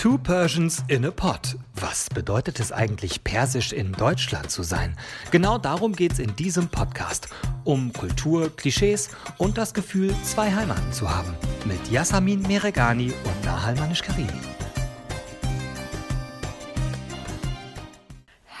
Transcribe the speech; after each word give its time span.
Two 0.00 0.16
Persians 0.16 0.82
in 0.88 1.04
a 1.04 1.10
Pot. 1.10 1.58
Was 1.74 2.08
bedeutet 2.08 2.58
es 2.58 2.72
eigentlich, 2.72 3.22
persisch 3.22 3.70
in 3.74 3.92
Deutschland 3.92 4.50
zu 4.50 4.62
sein? 4.62 4.96
Genau 5.30 5.58
darum 5.58 5.94
geht 5.94 6.12
es 6.12 6.18
in 6.18 6.34
diesem 6.36 6.68
Podcast. 6.68 7.28
Um 7.64 7.92
Kultur, 7.92 8.48
Klischees 8.56 9.10
und 9.36 9.58
das 9.58 9.74
Gefühl, 9.74 10.14
zwei 10.24 10.50
Heimaten 10.54 10.90
zu 10.94 11.14
haben. 11.14 11.34
Mit 11.66 11.86
Yasamin 11.90 12.40
Meregani 12.40 13.12
und 13.12 13.44
Nahal 13.44 13.74
Manish-Karimi. 13.74 14.40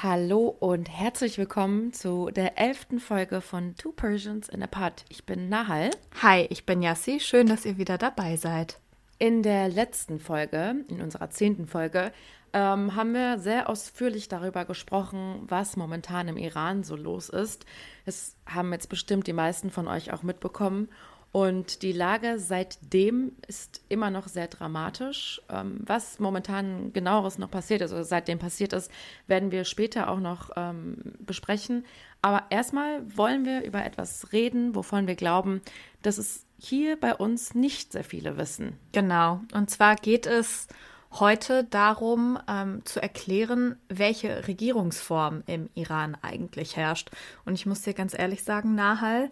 Hallo 0.02 0.54
und 0.60 0.90
herzlich 0.90 1.38
willkommen 1.38 1.94
zu 1.94 2.30
der 2.30 2.58
elften 2.58 3.00
Folge 3.00 3.40
von 3.40 3.76
Two 3.76 3.92
Persians 3.92 4.50
in 4.50 4.62
a 4.62 4.66
Pot. 4.66 5.06
Ich 5.08 5.24
bin 5.24 5.48
Nahal. 5.48 5.88
Hi, 6.20 6.42
ich 6.50 6.66
bin 6.66 6.82
Yassi. 6.82 7.18
Schön, 7.18 7.46
dass 7.46 7.64
ihr 7.64 7.78
wieder 7.78 7.96
dabei 7.96 8.36
seid. 8.36 8.78
In 9.20 9.42
der 9.42 9.68
letzten 9.68 10.18
Folge, 10.18 10.76
in 10.88 11.02
unserer 11.02 11.28
zehnten 11.28 11.66
Folge, 11.66 12.10
ähm, 12.54 12.96
haben 12.96 13.12
wir 13.12 13.38
sehr 13.38 13.68
ausführlich 13.68 14.28
darüber 14.28 14.64
gesprochen, 14.64 15.42
was 15.46 15.76
momentan 15.76 16.26
im 16.28 16.38
Iran 16.38 16.84
so 16.84 16.96
los 16.96 17.28
ist. 17.28 17.66
Das 18.06 18.34
haben 18.46 18.72
jetzt 18.72 18.88
bestimmt 18.88 19.26
die 19.26 19.34
meisten 19.34 19.70
von 19.70 19.88
euch 19.88 20.10
auch 20.14 20.22
mitbekommen. 20.22 20.88
Und 21.32 21.82
die 21.82 21.92
Lage 21.92 22.38
seitdem 22.38 23.32
ist 23.46 23.82
immer 23.90 24.08
noch 24.08 24.26
sehr 24.26 24.48
dramatisch. 24.48 25.42
Ähm, 25.50 25.80
was 25.84 26.18
momentan 26.18 26.94
genaueres 26.94 27.36
noch 27.36 27.50
passiert 27.50 27.82
ist, 27.82 27.92
oder 27.92 28.04
seitdem 28.04 28.38
passiert 28.38 28.72
ist, 28.72 28.90
werden 29.26 29.52
wir 29.52 29.64
später 29.64 30.08
auch 30.08 30.18
noch 30.18 30.48
ähm, 30.56 30.96
besprechen. 31.18 31.84
Aber 32.22 32.44
erstmal 32.48 33.02
wollen 33.18 33.44
wir 33.44 33.64
über 33.64 33.84
etwas 33.84 34.32
reden, 34.32 34.74
wovon 34.74 35.06
wir 35.06 35.14
glauben, 35.14 35.60
dass 36.00 36.16
es 36.16 36.46
hier 36.60 36.98
bei 36.98 37.14
uns 37.14 37.54
nicht 37.54 37.92
sehr 37.92 38.04
viele 38.04 38.36
wissen. 38.36 38.78
Genau. 38.92 39.40
Und 39.52 39.70
zwar 39.70 39.96
geht 39.96 40.26
es 40.26 40.68
heute 41.12 41.64
darum, 41.64 42.38
ähm, 42.48 42.84
zu 42.84 43.02
erklären, 43.02 43.76
welche 43.88 44.46
Regierungsform 44.46 45.42
im 45.46 45.68
Iran 45.74 46.16
eigentlich 46.22 46.76
herrscht. 46.76 47.10
Und 47.44 47.54
ich 47.54 47.66
muss 47.66 47.82
dir 47.82 47.94
ganz 47.94 48.16
ehrlich 48.16 48.44
sagen, 48.44 48.74
Nahal, 48.74 49.30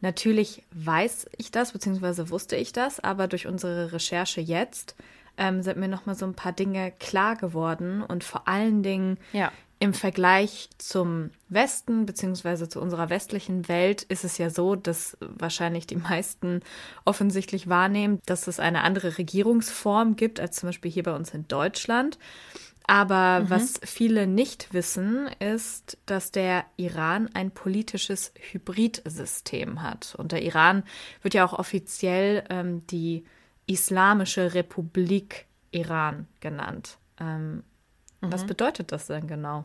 natürlich 0.00 0.62
weiß 0.72 1.30
ich 1.36 1.50
das, 1.50 1.72
beziehungsweise 1.72 2.30
wusste 2.30 2.56
ich 2.56 2.72
das, 2.72 3.00
aber 3.00 3.26
durch 3.26 3.46
unsere 3.46 3.92
Recherche 3.92 4.40
jetzt 4.40 4.94
ähm, 5.36 5.62
sind 5.62 5.78
mir 5.78 5.88
nochmal 5.88 6.14
so 6.14 6.26
ein 6.26 6.34
paar 6.34 6.52
Dinge 6.52 6.92
klar 7.00 7.36
geworden 7.36 8.02
und 8.02 8.22
vor 8.24 8.46
allen 8.46 8.82
Dingen 8.82 9.18
ja 9.32 9.50
im 9.80 9.94
Vergleich 9.94 10.68
zum 10.78 11.30
Westen 11.48 12.04
beziehungsweise 12.04 12.68
zu 12.68 12.80
unserer 12.80 13.10
westlichen 13.10 13.68
Welt 13.68 14.02
ist 14.02 14.24
es 14.24 14.36
ja 14.38 14.50
so, 14.50 14.74
dass 14.74 15.16
wahrscheinlich 15.20 15.86
die 15.86 15.96
meisten 15.96 16.60
offensichtlich 17.04 17.68
wahrnehmen, 17.68 18.20
dass 18.26 18.48
es 18.48 18.58
eine 18.58 18.82
andere 18.82 19.18
Regierungsform 19.18 20.16
gibt 20.16 20.40
als 20.40 20.56
zum 20.56 20.68
Beispiel 20.68 20.90
hier 20.90 21.04
bei 21.04 21.14
uns 21.14 21.32
in 21.32 21.46
Deutschland. 21.46 22.18
Aber 22.88 23.40
mhm. 23.40 23.50
was 23.50 23.80
viele 23.84 24.26
nicht 24.26 24.72
wissen, 24.72 25.28
ist, 25.38 25.98
dass 26.06 26.32
der 26.32 26.64
Iran 26.76 27.28
ein 27.34 27.50
politisches 27.50 28.32
Hybridsystem 28.50 29.82
hat. 29.82 30.14
Und 30.16 30.32
der 30.32 30.42
Iran 30.42 30.82
wird 31.22 31.34
ja 31.34 31.44
auch 31.44 31.52
offiziell 31.52 32.44
ähm, 32.48 32.86
die 32.86 33.24
Islamische 33.66 34.54
Republik 34.54 35.46
Iran 35.70 36.26
genannt. 36.40 36.96
Ähm, 37.20 37.62
Mhm. 38.20 38.32
Was 38.32 38.44
bedeutet 38.46 38.92
das 38.92 39.06
denn 39.06 39.26
genau? 39.26 39.64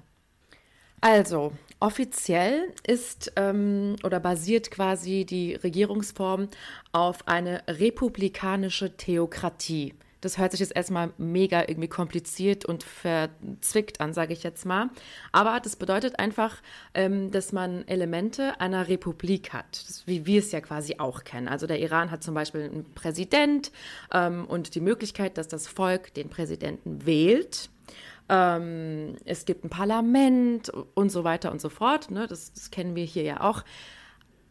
Also, 1.01 1.51
offiziell 1.81 2.73
ist 2.87 3.33
ähm, 3.35 3.97
oder 4.03 4.21
basiert 4.21 4.71
quasi 4.71 5.25
die 5.25 5.53
Regierungsform 5.55 6.47
auf 6.93 7.27
eine 7.27 7.61
republikanische 7.67 8.95
Theokratie. 8.95 9.95
Das 10.23 10.37
hört 10.37 10.51
sich 10.51 10.61
jetzt 10.61 10.73
erstmal 10.73 11.11
mega 11.17 11.63
irgendwie 11.67 11.89
kompliziert 11.89 12.63
und 12.63 12.83
verzwickt 12.83 13.99
an, 13.99 14.13
sage 14.13 14.31
ich 14.31 14.43
jetzt 14.43 14.65
mal. 14.65 14.89
Aber 15.33 15.59
das 15.59 15.75
bedeutet 15.75 16.17
einfach, 16.19 16.61
ähm, 16.93 17.31
dass 17.31 17.51
man 17.51 17.85
Elemente 17.89 18.61
einer 18.61 18.87
Republik 18.87 19.51
hat, 19.51 19.83
das, 19.89 20.07
wie 20.07 20.25
wir 20.25 20.39
es 20.39 20.53
ja 20.53 20.61
quasi 20.61 20.95
auch 20.99 21.25
kennen. 21.25 21.49
Also 21.49 21.67
der 21.67 21.79
Iran 21.79 22.11
hat 22.11 22.23
zum 22.23 22.33
Beispiel 22.33 22.61
einen 22.61 22.93
Präsident 22.93 23.73
ähm, 24.13 24.45
und 24.45 24.75
die 24.75 24.79
Möglichkeit, 24.79 25.37
dass 25.37 25.49
das 25.49 25.67
Volk 25.67 26.13
den 26.13 26.29
Präsidenten 26.29 27.05
wählt 27.05 27.69
ähm, 28.29 29.15
es 29.25 29.45
gibt 29.45 29.63
ein 29.63 29.69
Parlament 29.69 30.71
und 30.93 31.11
so 31.11 31.23
weiter 31.23 31.51
und 31.51 31.61
so 31.61 31.69
fort. 31.69 32.11
Ne? 32.11 32.27
Das, 32.27 32.53
das 32.53 32.71
kennen 32.71 32.95
wir 32.95 33.05
hier 33.05 33.23
ja 33.23 33.41
auch. 33.41 33.63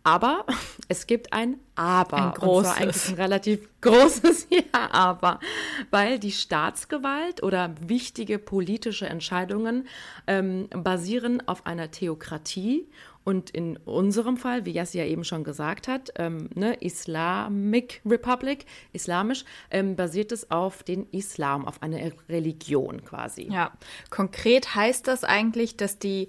Aber 0.04 0.46
es 0.88 1.06
gibt 1.06 1.32
ein 1.32 1.58
Aber. 1.74 2.16
Ein 2.16 2.32
großes. 2.32 2.70
Und 2.70 2.74
zwar 2.74 2.82
eigentlich 2.82 3.08
ein 3.08 3.14
relativ 3.14 3.68
großes 3.80 4.48
Ja, 4.50 4.90
Aber. 4.90 5.40
Weil 5.90 6.18
die 6.18 6.32
Staatsgewalt 6.32 7.42
oder 7.42 7.74
wichtige 7.80 8.38
politische 8.38 9.06
Entscheidungen 9.06 9.86
ähm, 10.26 10.68
basieren 10.70 11.46
auf 11.46 11.66
einer 11.66 11.90
Theokratie 11.90 12.88
und 13.24 13.50
in 13.50 13.76
unserem 13.78 14.36
Fall, 14.36 14.64
wie 14.64 14.72
Yassi 14.72 14.98
ja 14.98 15.04
eben 15.04 15.24
schon 15.24 15.44
gesagt 15.44 15.88
hat, 15.88 16.12
ähm, 16.16 16.50
ne, 16.54 16.74
Islamic 16.80 18.00
Republic, 18.04 18.66
islamisch, 18.92 19.44
ähm, 19.70 19.96
basiert 19.96 20.32
es 20.32 20.50
auf 20.50 20.82
den 20.82 21.06
Islam, 21.10 21.66
auf 21.66 21.82
eine 21.82 22.12
Religion 22.28 23.04
quasi. 23.04 23.48
Ja, 23.50 23.72
konkret 24.10 24.74
heißt 24.74 25.06
das 25.06 25.24
eigentlich, 25.24 25.76
dass 25.76 25.98
die 25.98 26.28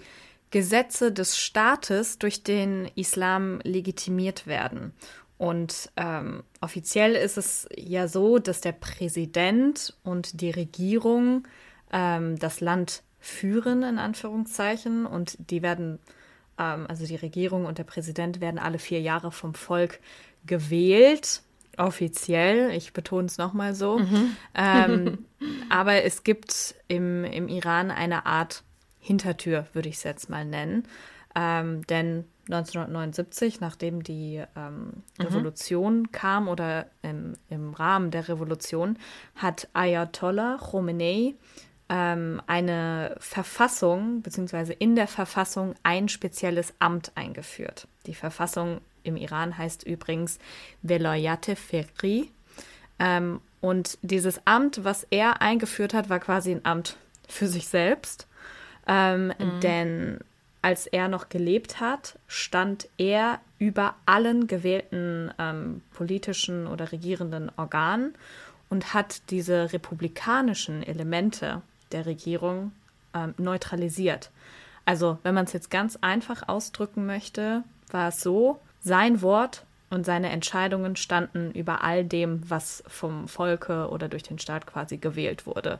Gesetze 0.52 1.12
des 1.12 1.38
Staates 1.38 2.20
durch 2.20 2.44
den 2.44 2.88
Islam 2.96 3.60
legitimiert 3.64 4.46
werden. 4.46 4.94
Und 5.40 5.90
ähm, 5.98 6.44
offiziell 6.62 7.16
ist 7.16 7.38
es 7.38 7.68
ja 7.76 8.08
so, 8.08 8.38
dass 8.38 8.62
der 8.62 8.72
Präsident 8.72 9.98
und 10.04 10.42
die 10.42 10.52
Regierung 10.52 11.48
ähm, 11.92 12.38
das 12.38 12.62
Land 12.62 13.02
führen, 13.20 13.82
in 13.84 13.98
Anführungszeichen, 13.98 15.06
und 15.08 15.38
die 15.50 15.64
werden 15.64 16.00
also 16.58 17.06
die 17.06 17.16
Regierung 17.16 17.66
und 17.66 17.78
der 17.78 17.84
Präsident 17.84 18.42
werden 18.42 18.60
alle 18.60 18.80
vier 18.80 19.02
Jahre 19.02 19.32
vom 19.32 19.54
Volk 19.54 20.00
gewählt, 20.46 21.42
offiziell. 21.78 22.72
Ich 22.72 22.94
betone 22.94 23.26
es 23.26 23.38
nochmal 23.38 23.74
so. 23.74 24.00
Mhm. 24.00 24.36
Ähm, 24.54 25.26
aber 25.70 26.04
es 26.04 26.24
gibt 26.24 26.76
im, 26.88 27.24
im 27.24 27.48
Iran 27.48 27.92
eine 27.92 28.26
Art 28.26 28.64
Hintertür, 29.00 29.68
würde 29.74 29.90
ich 29.90 29.96
es 29.96 30.04
jetzt 30.04 30.30
mal 30.30 30.46
nennen. 30.46 30.88
Ähm, 31.36 31.86
denn 31.88 32.26
1979, 32.50 33.60
nachdem 33.60 34.04
die 34.04 34.44
ähm, 34.56 35.04
mhm. 35.18 35.26
Revolution 35.26 36.12
kam 36.12 36.48
oder 36.48 36.88
im, 37.02 37.34
im 37.50 37.74
Rahmen 37.74 38.12
der 38.12 38.28
Revolution, 38.30 38.98
hat 39.36 39.68
Ayatollah 39.74 40.58
Khomeini 40.58 41.36
ähm, 41.90 42.42
eine 42.48 43.16
Verfassung, 43.20 44.22
beziehungsweise 44.22 44.74
in 44.74 44.96
der 44.96 45.08
Verfassung 45.08 45.76
ein 45.84 46.10
spezielles 46.10 46.74
Amt 46.80 47.12
eingeführt. 47.16 47.88
Die 48.06 48.16
Verfassung 48.16 48.82
im 49.04 49.18
Iran 49.18 49.58
heißt 49.58 49.84
übrigens 49.84 50.40
Velayate 50.82 51.56
Ferri. 51.56 52.32
Ähm, 53.00 53.42
und 53.62 53.98
dieses 54.02 54.46
Amt, 54.46 54.84
was 54.84 55.06
er 55.10 55.42
eingeführt 55.42 55.94
hat, 55.94 56.10
war 56.10 56.20
quasi 56.20 56.52
ein 56.52 56.66
Amt 56.66 56.98
für 57.28 57.48
sich 57.48 57.68
selbst. 57.68 58.28
Ähm, 58.88 59.28
mhm. 59.28 59.60
Denn 59.62 60.20
als 60.62 60.88
er 60.88 61.08
noch 61.08 61.30
gelebt 61.30 61.80
hat, 61.80 62.18
stand 62.28 62.88
er 62.98 63.40
über 63.60 63.96
allen 64.06 64.48
gewählten 64.48 65.32
ähm, 65.38 65.82
politischen 65.94 66.68
oder 66.68 66.92
regierenden 66.92 67.52
Organen 67.58 68.14
und 68.70 68.94
hat 68.94 69.30
diese 69.30 69.74
republikanischen 69.74 70.82
Elemente 70.84 71.62
der 71.94 72.06
Regierung 72.06 72.72
ähm, 73.14 73.34
neutralisiert. 73.38 74.32
Also, 74.86 75.18
wenn 75.24 75.34
man 75.34 75.46
es 75.46 75.54
jetzt 75.54 75.72
ganz 75.72 75.98
einfach 76.02 76.48
ausdrücken 76.48 77.06
möchte, 77.06 77.64
war 77.92 78.10
es 78.10 78.22
so, 78.22 78.60
sein 78.82 79.22
Wort 79.22 79.66
und 79.90 80.06
seine 80.06 80.30
Entscheidungen 80.30 80.96
standen 80.96 81.52
über 81.52 81.84
all 81.84 82.04
dem, 82.04 82.42
was 82.50 82.84
vom 82.88 83.28
Volke 83.28 83.90
oder 83.90 84.10
durch 84.10 84.24
den 84.24 84.40
Staat 84.40 84.66
quasi 84.66 84.98
gewählt 84.98 85.46
wurde. 85.46 85.80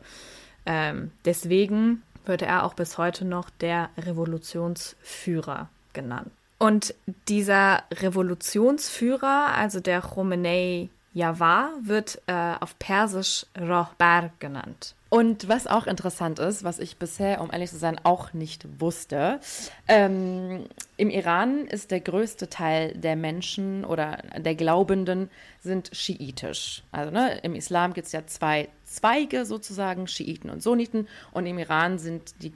Ähm, 0.66 1.12
deswegen 1.26 2.04
wird 2.26 2.42
er 2.42 2.64
auch 2.64 2.76
bis 2.76 2.98
heute 2.98 3.26
noch 3.26 3.50
der 3.50 3.90
Revolutionsführer 3.98 5.68
genannt. 5.92 6.32
Und 6.60 6.96
dieser 7.28 7.84
Revolutionsführer, 7.92 9.54
also 9.58 9.82
der 9.82 10.02
Khomeini 10.02 10.90
Yavar, 11.14 11.72
wird 11.82 12.22
äh, 12.28 12.54
auf 12.60 12.80
Persisch 12.80 13.46
Rohbar 13.60 14.30
genannt. 14.40 14.96
Und 15.14 15.48
was 15.48 15.68
auch 15.68 15.86
interessant 15.86 16.40
ist, 16.40 16.64
was 16.64 16.80
ich 16.80 16.98
bisher, 16.98 17.40
um 17.40 17.52
ehrlich 17.52 17.70
zu 17.70 17.78
sein, 17.78 18.00
auch 18.02 18.34
nicht 18.34 18.66
wusste, 18.82 19.40
ähm, 19.88 20.66
im 20.98 21.12
Iran 21.12 21.68
ist 21.68 21.92
der 21.92 22.00
größte 22.00 22.50
Teil 22.50 22.94
der 22.96 23.16
Menschen 23.16 23.86
oder 23.86 24.24
der 24.40 24.56
Glaubenden 24.56 25.30
sind 25.62 25.92
schiitisch. 25.94 26.82
Also 26.92 27.12
ne, 27.12 27.38
im 27.44 27.54
Islam 27.54 27.94
gibt 27.94 28.08
es 28.08 28.12
ja 28.12 28.26
zwei 28.26 28.70
Zweige 28.86 29.46
sozusagen, 29.46 30.08
Schiiten 30.08 30.50
und 30.50 30.64
Sunniten. 30.64 31.08
Und 31.32 31.46
im 31.46 31.60
Iran 31.60 32.00
sind 32.00 32.34
die, 32.42 32.52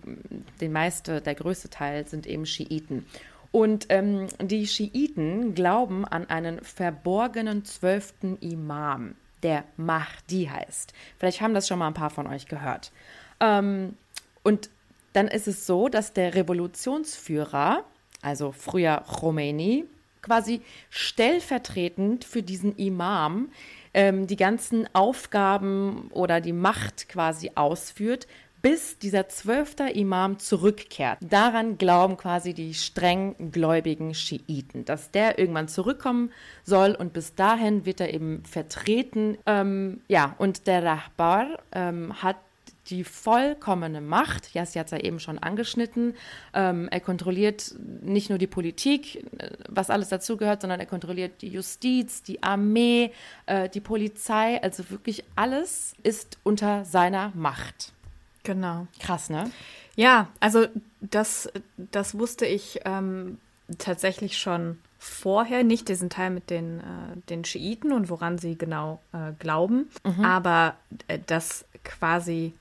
den 0.60 0.72
meiste, 0.72 1.22
der 1.22 1.36
größte 1.36 1.70
Teil 1.70 2.08
sind 2.08 2.26
eben 2.26 2.48
Schiiten. 2.48 3.06
Und 3.52 3.86
ähm, 3.90 4.30
die 4.42 4.66
Schiiten 4.66 5.54
glauben 5.54 6.06
an 6.06 6.28
einen 6.28 6.64
verborgenen 6.64 7.66
zwölften 7.66 8.36
Imam. 8.40 9.14
Der 9.44 9.64
Mahdi 9.78 10.50
heißt. 10.52 10.94
Vielleicht 11.18 11.42
haben 11.42 11.54
das 11.54 11.68
schon 11.68 11.80
mal 11.80 11.88
ein 11.88 11.94
paar 11.94 12.10
von 12.10 12.28
euch 12.28 12.48
gehört. 12.48 12.92
Ähm, 13.40 13.96
und 14.44 14.70
dann 15.14 15.28
ist 15.28 15.48
es 15.48 15.66
so, 15.66 15.90
dass 15.90 16.14
der 16.14 16.36
Revolutionsführer, 16.36 17.84
also 18.22 18.52
früher 18.52 19.04
Khomeini, 19.08 19.86
quasi 20.22 20.62
stellvertretend 20.90 22.26
für 22.26 22.44
diesen 22.44 22.76
Imam 22.76 23.50
ähm, 23.94 24.28
die 24.28 24.36
ganzen 24.36 24.88
Aufgaben 24.94 26.10
oder 26.12 26.42
die 26.42 26.54
Macht 26.54 27.10
quasi 27.10 27.52
ausführt, 27.56 28.28
bis 28.62 28.98
dieser 28.98 29.30
zwölfte 29.30 29.84
Imam 29.84 30.40
zurückkehrt. 30.40 31.20
Daran 31.22 31.78
glauben 31.78 32.18
quasi 32.18 32.54
die 32.54 32.74
streng 32.74 33.52
gläubigen 33.52 34.14
Schiiten, 34.14 34.86
dass 34.86 35.12
der 35.12 35.40
irgendwann 35.40 35.68
zurückkommen 35.68 36.32
soll 36.64 36.96
und 36.96 37.14
bis 37.14 37.36
dahin 37.36 37.86
wird 37.86 38.02
er 38.02 38.14
eben 38.14 38.44
vertreten. 38.46 39.38
Ähm, 39.46 40.02
ja, 40.08 40.36
und 40.38 40.68
der 40.68 40.84
Rahbar 40.84 41.60
ähm, 41.72 42.22
hat 42.22 42.38
die 42.90 43.04
vollkommene 43.04 44.02
Macht. 44.02 44.54
Jassi 44.54 44.80
hat 44.80 44.88
es 44.88 44.92
ja 44.92 45.00
eben 45.00 45.20
schon 45.20 45.40
angeschnitten. 45.40 46.16
Ähm, 46.54 46.88
er 46.90 47.00
kontrolliert 47.00 47.76
nicht 48.02 48.30
nur 48.30 48.38
die 48.38 48.48
Politik, 48.48 49.24
äh, 49.38 49.52
was 49.68 49.90
alles 49.90 50.10
dazugehört, 50.10 50.62
sondern 50.62 50.80
er 50.80 50.86
kontrolliert 50.86 51.42
die 51.42 51.50
Justiz, 51.50 52.24
die 52.24 52.44
Armee, 52.44 53.12
äh, 53.46 53.70
die 53.70 53.82
Polizei. 53.82 54.62
Also 54.62 54.90
wirklich 54.90 55.24
alles 55.36 55.96
ist 56.04 56.38
unter 56.44 56.86
seiner 56.86 57.32
Macht. 57.36 57.94
Genau. 58.48 58.88
Krass, 59.02 59.30
ne? 59.30 59.52
Ja, 59.98 60.30
also 60.40 60.68
das, 61.02 61.52
das 61.78 62.18
wusste 62.18 62.46
ich 62.46 62.80
ähm, 62.86 63.40
tatsächlich 63.78 64.38
schon 64.38 64.78
vorher, 64.98 65.66
nicht 65.66 65.90
diesen 65.90 66.10
Teil 66.10 66.30
mit 66.30 66.50
den, 66.50 66.80
äh, 66.80 66.84
den 67.30 67.44
Schiiten 67.44 67.92
und 67.92 68.10
woran 68.10 68.38
sie 68.38 68.58
genau 68.58 69.02
äh, 69.12 69.34
glauben, 69.38 69.90
mhm. 70.06 70.24
aber 70.24 70.76
äh, 71.10 71.20
dass 71.26 71.66
quasi 71.84 72.54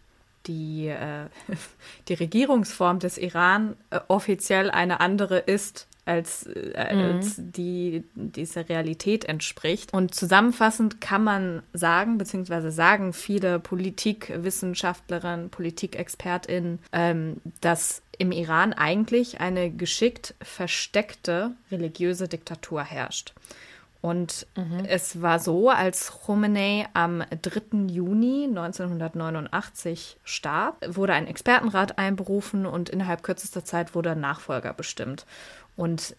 die, 0.46 0.88
äh, 0.88 1.26
die 2.08 2.14
Regierungsform 2.14 2.98
des 2.98 3.16
Iran 3.16 3.76
äh, 3.90 4.00
offiziell 4.08 4.72
eine 4.72 4.98
andere 4.98 5.38
ist 5.38 5.86
als, 6.06 6.44
äh, 6.46 6.94
mhm. 6.94 7.16
als 7.16 7.34
die 7.38 8.04
dieser 8.14 8.68
Realität 8.68 9.24
entspricht. 9.24 9.92
Und 9.92 10.14
zusammenfassend 10.14 11.00
kann 11.00 11.24
man 11.24 11.62
sagen, 11.72 12.16
beziehungsweise 12.16 12.70
sagen 12.70 13.12
viele 13.12 13.58
Politikwissenschaftlerinnen, 13.58 15.50
Politikexpertinnen, 15.50 16.78
ähm, 16.92 17.40
dass 17.60 18.02
im 18.18 18.32
Iran 18.32 18.72
eigentlich 18.72 19.40
eine 19.40 19.70
geschickt 19.70 20.34
versteckte 20.40 21.52
religiöse 21.70 22.28
Diktatur 22.28 22.82
herrscht. 22.82 23.34
Und 24.06 24.46
mhm. 24.56 24.84
es 24.86 25.20
war 25.20 25.40
so, 25.40 25.68
als 25.68 26.12
Khomeini 26.12 26.86
am 26.94 27.24
3. 27.42 27.88
Juni 27.88 28.44
1989 28.44 30.18
starb, 30.22 30.76
wurde 30.86 31.14
ein 31.14 31.26
Expertenrat 31.26 31.98
einberufen 31.98 32.66
und 32.66 32.88
innerhalb 32.88 33.24
kürzester 33.24 33.64
Zeit 33.64 33.96
wurde 33.96 34.12
ein 34.12 34.20
Nachfolger 34.20 34.72
bestimmt. 34.74 35.26
Und 35.76 36.16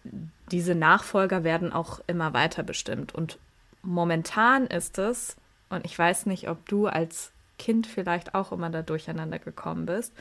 diese 0.50 0.74
Nachfolger 0.74 1.44
werden 1.44 1.72
auch 1.72 2.00
immer 2.06 2.32
weiter 2.32 2.62
bestimmt. 2.62 3.14
Und 3.14 3.38
momentan 3.82 4.66
ist 4.66 4.98
es, 4.98 5.36
und 5.68 5.84
ich 5.84 5.98
weiß 5.98 6.26
nicht, 6.26 6.48
ob 6.48 6.66
du 6.68 6.86
als 6.86 7.32
Kind 7.58 7.86
vielleicht 7.86 8.34
auch 8.34 8.52
immer 8.52 8.70
da 8.70 8.82
durcheinander 8.82 9.38
gekommen 9.38 9.86
bist, 9.86 10.12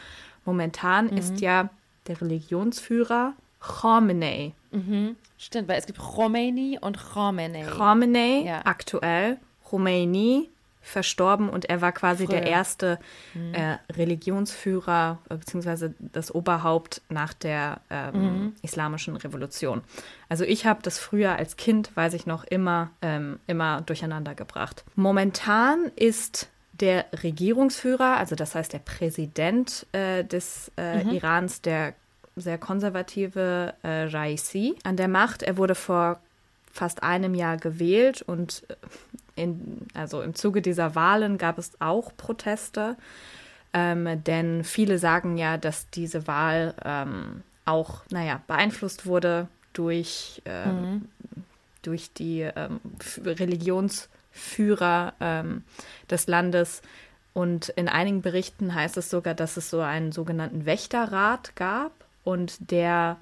momentan 0.45 1.07
mhm. 1.07 1.18
ist 1.18 1.39
ja 1.39 1.69
der 2.07 2.19
Religionsführer 2.19 3.34
Khomeini. 3.60 4.54
Mhm. 4.72 5.16
Stimmt, 5.38 5.68
weil 5.68 5.80
es 5.80 5.86
gibt 5.86 6.00
Khomeini 6.00 6.80
und 6.81 6.98
Khomeini. 6.98 7.63
Khomeini 7.63 8.45
ja. 8.48 8.62
aktuell, 8.66 9.38
Khomeini 9.63 10.50
verstorben 10.81 11.50
und 11.50 11.65
er 11.65 11.81
war 11.81 11.91
quasi 11.91 12.25
Früher. 12.25 12.39
der 12.39 12.47
erste 12.47 13.00
mhm. 13.33 13.53
äh, 13.53 13.77
Religionsführer 13.91 15.19
äh, 15.29 15.35
beziehungsweise 15.35 15.94
das 16.00 16.33
Oberhaupt 16.33 17.01
nach 17.09 17.33
der 17.33 17.81
ähm, 17.89 18.13
mhm. 18.21 18.56
islamischen 18.62 19.15
Revolution. 19.18 19.81
Also 20.29 20.44
ich 20.44 20.65
habe 20.65 20.81
das 20.81 20.97
früher 20.97 21.35
als 21.35 21.57
Kind, 21.57 21.95
weiß 21.95 22.13
ich 22.13 22.25
noch, 22.25 22.44
immer, 22.45 22.91
ähm, 23.01 23.39
immer 23.47 23.81
durcheinander 23.81 24.33
gebracht. 24.33 24.85
Momentan 24.95 25.91
ist 25.95 26.50
der 26.74 27.06
Regierungsführer, 27.23 28.18
also 28.18 28.35
das 28.35 28.56
heißt 28.56 28.71
der 28.71 28.80
Präsident 28.80 29.85
äh, 29.91 30.23
des 30.23 30.71
äh, 30.77 31.03
mhm. 31.03 31.12
Irans, 31.12 31.62
der 31.62 31.95
sehr 32.35 32.57
konservative 32.57 33.73
äh, 33.81 34.03
Raisi 34.03 34.75
an 34.83 34.95
der 34.95 35.07
Macht. 35.07 35.44
Er 35.44 35.57
wurde 35.57 35.75
vor 35.75 36.19
fast 36.71 37.03
einem 37.03 37.33
Jahr 37.33 37.57
gewählt 37.57 38.21
und 38.21 38.63
äh, 38.69 38.75
in, 39.38 39.88
also 39.94 40.22
im 40.22 40.36
Zuge 40.36 40.62
dieser 40.62 40.95
Wahlen 40.95 41.38
gab 41.38 41.57
es 41.57 41.80
auch 41.80 42.12
Proteste, 42.18 42.98
ähm, 43.74 44.24
denn 44.24 44.63
viele 44.63 44.98
sagen 44.98 45.38
ja, 45.38 45.57
dass 45.57 45.89
diese 45.89 46.28
Wahl 46.28 46.74
ähm, 46.84 47.44
auch, 47.66 48.01
naja, 48.10 48.42
beeinflusst 48.48 49.06
wurde 49.06 49.48
durch, 49.74 50.42
ähm, 50.45 50.92
mhm. 50.92 51.06
durch 51.84 52.12
die 52.13 52.42
ähm, 52.42 52.80
Religionsführer 53.24 55.13
ähm, 55.19 55.63
des 56.10 56.28
Landes. 56.28 56.81
Und 57.33 57.69
in 57.69 57.88
einigen 57.88 58.22
Berichten 58.22 58.74
heißt 58.74 58.98
es 58.98 59.10
sogar, 59.12 59.36
dass 59.36 59.57
es 59.57 59.69
so 59.69 59.81
einen 59.81 60.12
sogenannten 60.12 60.66
Wächterrat 60.66 61.56
gab 61.56 61.92
und 62.24 62.72
der 62.72 63.18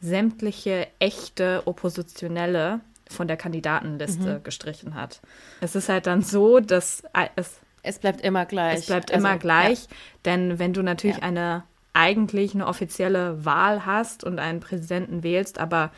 sämtliche 0.00 0.88
echte 0.98 1.62
Oppositionelle 1.66 2.80
von 3.08 3.28
der 3.28 3.36
Kandidatenliste 3.36 4.38
mhm. 4.38 4.42
gestrichen 4.42 4.94
hat. 4.94 5.20
Es 5.60 5.74
ist 5.74 5.88
halt 5.88 6.06
dann 6.06 6.22
so, 6.22 6.60
dass 6.60 7.02
es 7.36 7.58
es 7.84 7.98
bleibt 7.98 8.20
immer 8.20 8.46
gleich. 8.46 8.78
Es 8.78 8.86
bleibt 8.86 9.10
also, 9.10 9.26
immer 9.26 9.38
gleich, 9.38 9.82
ja. 9.82 9.88
denn 10.24 10.58
wenn 10.60 10.72
du 10.72 10.82
natürlich 10.82 11.16
ja. 11.16 11.22
eine 11.24 11.64
eigentlich 11.94 12.54
eine 12.54 12.66
offizielle 12.66 13.44
Wahl 13.44 13.84
hast 13.84 14.24
und 14.24 14.38
einen 14.38 14.60
Präsidenten 14.60 15.22
wählst, 15.22 15.58
aber 15.58 15.90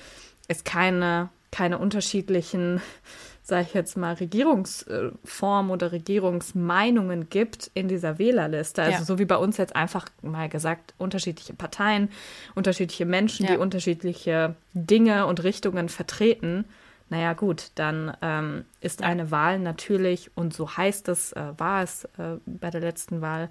es 0.49 0.65
keine 0.65 1.29
keine 1.51 1.79
unterschiedlichen 1.79 2.81
sage 3.45 3.67
ich 3.69 3.75
jetzt 3.75 3.99
mal, 3.99 4.15
Regierungsform 4.15 5.71
oder 5.71 5.93
Regierungsmeinungen 5.93 7.29
gibt 7.29 7.71
in 7.75 7.89
dieser 7.89 8.19
Wählerliste. 8.19 8.83
Also 8.83 9.01
ja. 9.01 9.05
so 9.05 9.19
wie 9.19 9.27
bei 9.27 9.37
uns 9.37 9.59
jetzt 9.59 9.77
einfach 9.77 10.07
mal 10.23 10.49
gesagt, 10.49 10.95
unterschiedliche 10.97 11.53
Parteien, 11.53 12.09
unterschiedliche 12.55 13.05
Menschen, 13.05 13.45
ja. 13.45 13.53
die 13.53 13.59
unterschiedliche 13.59 14.57
Dinge 14.73 15.27
und 15.27 15.45
Richtungen 15.45 15.91
vertreten. 15.91 16.65
Naja 17.11 17.35
gut, 17.35 17.71
dann 17.75 18.17
ähm, 18.23 18.65
ist 18.81 19.01
ja. 19.01 19.07
eine 19.07 19.31
Wahl 19.31 19.59
natürlich, 19.59 20.31
und 20.37 20.55
so 20.55 20.77
heißt 20.77 21.09
es, 21.09 21.33
äh, 21.33 21.53
war 21.59 21.83
es 21.83 22.05
äh, 22.19 22.39
bei 22.47 22.71
der 22.71 22.81
letzten 22.81 23.21
Wahl, 23.21 23.51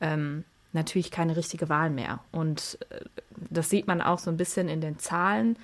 ähm, 0.00 0.44
natürlich 0.72 1.10
keine 1.10 1.36
richtige 1.36 1.68
Wahl 1.68 1.90
mehr. 1.90 2.20
Und 2.32 2.78
äh, 2.90 3.00
das 3.50 3.70
sieht 3.70 3.86
man 3.86 4.02
auch 4.02 4.18
so 4.18 4.30
ein 4.30 4.36
bisschen 4.36 4.68
in 4.68 4.80
den 4.80 4.98
Zahlen 4.98 5.56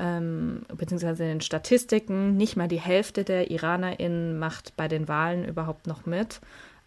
ähm, 0.00 0.62
beziehungsweise 0.74 1.24
in 1.24 1.28
den 1.28 1.40
Statistiken, 1.42 2.36
nicht 2.36 2.56
mal 2.56 2.68
die 2.68 2.80
Hälfte 2.80 3.22
der 3.22 3.50
IranerInnen 3.50 4.38
macht 4.38 4.76
bei 4.76 4.88
den 4.88 5.08
Wahlen 5.08 5.44
überhaupt 5.44 5.86
noch 5.86 6.06
mit. 6.06 6.40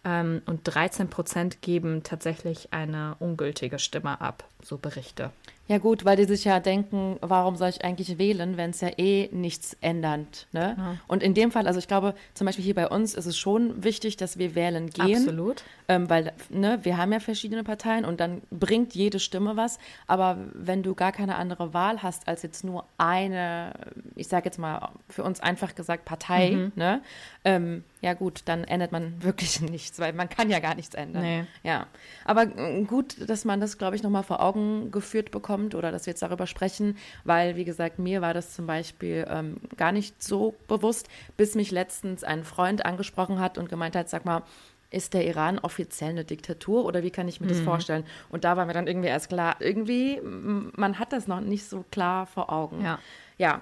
Ähm, 0.04 0.42
und 0.46 0.62
13 0.64 1.08
Prozent 1.08 1.62
geben 1.62 2.02
tatsächlich 2.02 2.72
eine 2.72 3.14
ungültige 3.20 3.78
Stimme 3.78 4.20
ab, 4.20 4.44
so 4.62 4.76
Berichte. 4.76 5.30
Ja 5.66 5.78
gut, 5.78 6.04
weil 6.04 6.16
die 6.16 6.24
sich 6.24 6.44
ja 6.44 6.60
denken, 6.60 7.16
warum 7.22 7.56
soll 7.56 7.70
ich 7.70 7.82
eigentlich 7.82 8.18
wählen, 8.18 8.58
wenn 8.58 8.70
es 8.70 8.82
ja 8.82 8.90
eh 8.98 9.30
nichts 9.32 9.74
ändert. 9.80 10.46
Ne? 10.52 10.74
Ja. 10.76 10.96
Und 11.06 11.22
in 11.22 11.32
dem 11.32 11.50
Fall, 11.50 11.66
also 11.66 11.78
ich 11.78 11.88
glaube, 11.88 12.14
zum 12.34 12.44
Beispiel 12.44 12.64
hier 12.64 12.74
bei 12.74 12.86
uns 12.88 13.14
ist 13.14 13.24
es 13.24 13.38
schon 13.38 13.82
wichtig, 13.82 14.18
dass 14.18 14.36
wir 14.36 14.54
wählen 14.54 14.90
gehen. 14.90 15.16
Absolut. 15.16 15.64
Ähm, 15.88 16.10
weil 16.10 16.32
ne, 16.50 16.80
wir 16.82 16.98
haben 16.98 17.12
ja 17.12 17.20
verschiedene 17.20 17.64
Parteien 17.64 18.04
und 18.04 18.20
dann 18.20 18.42
bringt 18.50 18.94
jede 18.94 19.18
Stimme 19.18 19.56
was. 19.56 19.78
Aber 20.06 20.36
wenn 20.52 20.82
du 20.82 20.94
gar 20.94 21.12
keine 21.12 21.36
andere 21.36 21.72
Wahl 21.72 22.02
hast 22.02 22.28
als 22.28 22.42
jetzt 22.42 22.62
nur 22.62 22.84
eine, 22.98 23.72
ich 24.16 24.28
sage 24.28 24.44
jetzt 24.44 24.58
mal 24.58 24.90
für 25.08 25.24
uns 25.24 25.40
einfach 25.40 25.74
gesagt 25.74 26.04
Partei, 26.04 26.50
mhm. 26.50 26.72
ne? 26.74 27.00
Ähm, 27.44 27.84
ja 28.04 28.14
gut, 28.14 28.42
dann 28.44 28.64
ändert 28.64 28.92
man 28.92 29.14
wirklich 29.22 29.60
nichts, 29.60 29.98
weil 29.98 30.12
man 30.12 30.28
kann 30.28 30.50
ja 30.50 30.60
gar 30.60 30.74
nichts 30.74 30.94
ändern. 30.94 31.22
Nee. 31.22 31.44
Ja, 31.62 31.86
aber 32.24 32.42
äh, 32.56 32.82
gut, 32.84 33.28
dass 33.28 33.44
man 33.44 33.60
das, 33.60 33.78
glaube 33.78 33.96
ich, 33.96 34.02
nochmal 34.02 34.22
vor 34.22 34.42
Augen 34.42 34.90
geführt 34.90 35.30
bekommt 35.30 35.54
kommt 35.54 35.74
oder 35.74 35.92
dass 35.92 36.06
wir 36.06 36.12
jetzt 36.12 36.22
darüber 36.22 36.46
sprechen, 36.46 36.96
weil, 37.24 37.56
wie 37.56 37.64
gesagt, 37.64 37.98
mir 37.98 38.20
war 38.20 38.34
das 38.34 38.54
zum 38.54 38.66
Beispiel 38.66 39.26
ähm, 39.28 39.56
gar 39.76 39.92
nicht 39.92 40.22
so 40.22 40.54
bewusst, 40.68 41.08
bis 41.36 41.54
mich 41.54 41.70
letztens 41.70 42.24
ein 42.24 42.44
Freund 42.44 42.84
angesprochen 42.84 43.40
hat 43.40 43.56
und 43.58 43.68
gemeint 43.68 43.94
hat, 43.96 44.08
sag 44.08 44.24
mal, 44.24 44.42
ist 44.90 45.14
der 45.14 45.26
Iran 45.26 45.58
offiziell 45.58 46.10
eine 46.10 46.24
Diktatur 46.24 46.84
oder 46.84 47.02
wie 47.02 47.10
kann 47.10 47.26
ich 47.28 47.40
mir 47.40 47.46
das 47.46 47.58
mhm. 47.58 47.64
vorstellen? 47.64 48.04
Und 48.30 48.44
da 48.44 48.56
war 48.56 48.66
mir 48.66 48.74
dann 48.74 48.86
irgendwie 48.86 49.08
erst 49.08 49.28
klar, 49.28 49.56
irgendwie, 49.60 50.20
man 50.22 50.98
hat 50.98 51.12
das 51.12 51.26
noch 51.26 51.40
nicht 51.40 51.68
so 51.68 51.84
klar 51.90 52.26
vor 52.26 52.52
Augen. 52.52 52.82
Ja. 52.84 52.98
ja. 53.38 53.60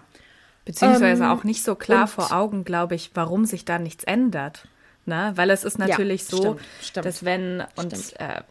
Beziehungsweise 0.64 1.24
ähm, 1.24 1.30
auch 1.30 1.44
nicht 1.44 1.64
so 1.64 1.74
klar 1.74 2.06
vor 2.06 2.32
Augen, 2.32 2.64
glaube 2.64 2.94
ich, 2.94 3.10
warum 3.14 3.44
sich 3.44 3.64
da 3.64 3.78
nichts 3.78 4.04
ändert. 4.04 4.68
Ne? 5.04 5.32
Weil 5.34 5.50
es 5.50 5.64
ist 5.64 5.78
natürlich 5.78 6.22
ja, 6.22 6.30
so, 6.30 6.36
stimmt, 6.36 6.60
stimmt, 6.80 7.06
dass 7.06 7.24
wenn, 7.24 7.64
und 7.74 8.20
äh, 8.20 8.42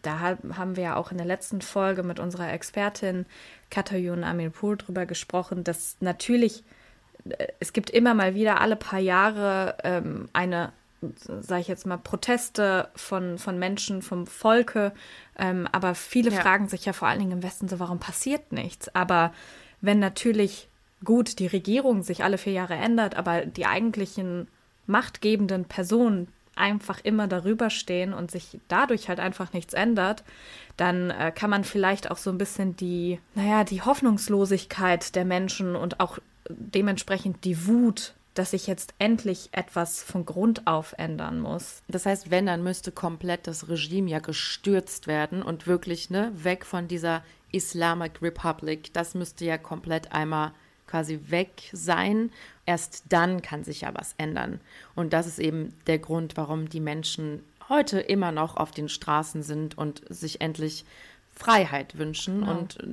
da 0.00 0.20
haben 0.20 0.76
wir 0.76 0.82
ja 0.82 0.96
auch 0.96 1.10
in 1.10 1.18
der 1.18 1.26
letzten 1.26 1.60
Folge 1.60 2.02
mit 2.02 2.18
unserer 2.18 2.50
Expertin 2.50 3.26
Katayun 3.70 4.24
Amirpur 4.24 4.76
drüber 4.76 5.04
gesprochen, 5.04 5.64
dass 5.64 5.96
natürlich, 6.00 6.64
äh, 7.28 7.48
es 7.60 7.74
gibt 7.74 7.90
immer 7.90 8.14
mal 8.14 8.34
wieder 8.34 8.62
alle 8.62 8.76
paar 8.76 9.00
Jahre 9.00 9.76
ähm, 9.84 10.28
eine 10.32 10.72
sage 11.00 11.60
ich 11.60 11.68
jetzt 11.68 11.86
mal, 11.86 11.96
Proteste 11.96 12.88
von, 12.96 13.38
von 13.38 13.58
Menschen, 13.58 14.02
vom 14.02 14.26
Volke. 14.26 14.92
Ähm, 15.38 15.68
aber 15.70 15.94
viele 15.94 16.30
ja. 16.30 16.40
fragen 16.40 16.68
sich 16.68 16.84
ja 16.84 16.92
vor 16.92 17.08
allen 17.08 17.20
Dingen 17.20 17.32
im 17.32 17.42
Westen 17.42 17.68
so, 17.68 17.78
warum 17.78 18.00
passiert 18.00 18.50
nichts? 18.52 18.92
Aber 18.94 19.32
wenn 19.80 20.00
natürlich 20.00 20.68
gut 21.04 21.38
die 21.38 21.46
Regierung 21.46 22.02
sich 22.02 22.24
alle 22.24 22.38
vier 22.38 22.52
Jahre 22.52 22.74
ändert, 22.74 23.16
aber 23.16 23.46
die 23.46 23.66
eigentlichen 23.66 24.48
machtgebenden 24.86 25.64
Personen 25.64 26.28
einfach 26.56 27.00
immer 27.04 27.28
darüber 27.28 27.70
stehen 27.70 28.12
und 28.12 28.30
sich 28.30 28.58
dadurch 28.66 29.08
halt 29.08 29.20
einfach 29.20 29.52
nichts 29.52 29.74
ändert, 29.74 30.24
dann 30.76 31.10
äh, 31.10 31.32
kann 31.32 31.50
man 31.50 31.62
vielleicht 31.62 32.10
auch 32.10 32.16
so 32.16 32.30
ein 32.30 32.38
bisschen 32.38 32.74
die, 32.76 33.20
naja, 33.34 33.62
die 33.62 33.82
Hoffnungslosigkeit 33.82 35.14
der 35.14 35.24
Menschen 35.24 35.76
und 35.76 36.00
auch 36.00 36.18
dementsprechend 36.48 37.44
die 37.44 37.66
Wut 37.66 38.14
dass 38.38 38.52
sich 38.52 38.68
jetzt 38.68 38.94
endlich 39.00 39.48
etwas 39.50 40.00
von 40.00 40.24
Grund 40.24 40.66
auf 40.68 40.94
ändern 40.96 41.40
muss. 41.40 41.82
Das 41.88 42.06
heißt, 42.06 42.30
wenn, 42.30 42.46
dann 42.46 42.62
müsste 42.62 42.92
komplett 42.92 43.48
das 43.48 43.68
Regime 43.68 44.08
ja 44.08 44.20
gestürzt 44.20 45.08
werden 45.08 45.42
und 45.42 45.66
wirklich 45.66 46.08
ne, 46.08 46.30
weg 46.34 46.64
von 46.64 46.86
dieser 46.86 47.24
Islamic 47.50 48.22
Republic. 48.22 48.92
Das 48.92 49.14
müsste 49.14 49.44
ja 49.44 49.58
komplett 49.58 50.12
einmal 50.12 50.52
quasi 50.88 51.20
weg 51.28 51.70
sein. 51.72 52.30
Erst 52.66 53.04
dann 53.10 53.42
kann 53.42 53.64
sich 53.64 53.82
ja 53.82 53.92
was 53.94 54.14
ändern. 54.18 54.60
Und 54.94 55.12
das 55.12 55.26
ist 55.26 55.38
eben 55.38 55.74
der 55.86 55.98
Grund, 55.98 56.36
warum 56.36 56.68
die 56.68 56.80
Menschen 56.80 57.42
heute 57.68 58.00
immer 58.00 58.32
noch 58.32 58.56
auf 58.56 58.70
den 58.70 58.88
Straßen 58.88 59.42
sind 59.42 59.76
und 59.76 60.02
sich 60.08 60.40
endlich 60.40 60.84
Freiheit 61.38 61.96
wünschen 61.98 62.44
ja. 62.44 62.50
und 62.50 62.80
äh, 62.80 62.86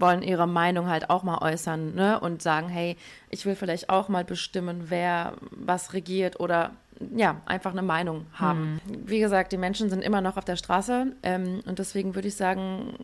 wollen 0.00 0.22
ihre 0.22 0.46
Meinung 0.46 0.88
halt 0.88 1.10
auch 1.10 1.24
mal 1.24 1.38
äußern 1.38 1.94
ne? 1.94 2.20
und 2.20 2.40
sagen, 2.40 2.68
hey, 2.68 2.96
ich 3.28 3.44
will 3.44 3.56
vielleicht 3.56 3.90
auch 3.90 4.08
mal 4.08 4.24
bestimmen, 4.24 4.84
wer 4.88 5.34
was 5.50 5.92
regiert 5.92 6.38
oder 6.38 6.70
ja, 7.16 7.40
einfach 7.46 7.72
eine 7.72 7.82
Meinung 7.82 8.26
haben. 8.34 8.80
Mhm. 8.86 9.08
Wie 9.08 9.18
gesagt, 9.18 9.50
die 9.50 9.56
Menschen 9.56 9.90
sind 9.90 10.02
immer 10.02 10.20
noch 10.20 10.36
auf 10.36 10.44
der 10.44 10.54
Straße 10.54 11.16
ähm, 11.24 11.60
und 11.66 11.80
deswegen 11.80 12.14
würde 12.14 12.28
ich 12.28 12.36
sagen, 12.36 12.94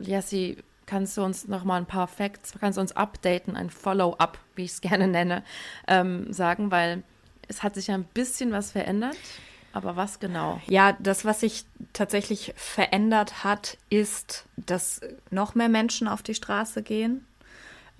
Jessie, 0.00 0.58
kannst 0.88 1.16
du 1.16 1.22
uns 1.22 1.46
noch 1.46 1.64
mal 1.64 1.76
ein 1.76 1.86
paar 1.86 2.08
Facts, 2.08 2.54
kannst 2.58 2.78
du 2.78 2.80
uns 2.80 2.92
updaten, 2.92 3.54
ein 3.54 3.70
Follow-up, 3.70 4.38
wie 4.56 4.64
ich 4.64 4.72
es 4.72 4.80
gerne 4.80 5.06
nenne, 5.06 5.44
ähm, 5.86 6.32
sagen, 6.32 6.70
weil 6.70 7.04
es 7.46 7.62
hat 7.62 7.74
sich 7.74 7.86
ja 7.86 7.94
ein 7.94 8.04
bisschen 8.04 8.50
was 8.50 8.72
verändert. 8.72 9.16
Aber 9.72 9.96
was 9.96 10.18
genau? 10.18 10.60
Ja, 10.66 10.96
das, 10.98 11.24
was 11.26 11.40
sich 11.40 11.66
tatsächlich 11.92 12.54
verändert 12.56 13.44
hat, 13.44 13.76
ist, 13.90 14.46
dass 14.56 15.02
noch 15.30 15.54
mehr 15.54 15.68
Menschen 15.68 16.08
auf 16.08 16.22
die 16.22 16.34
Straße 16.34 16.82
gehen. 16.82 17.26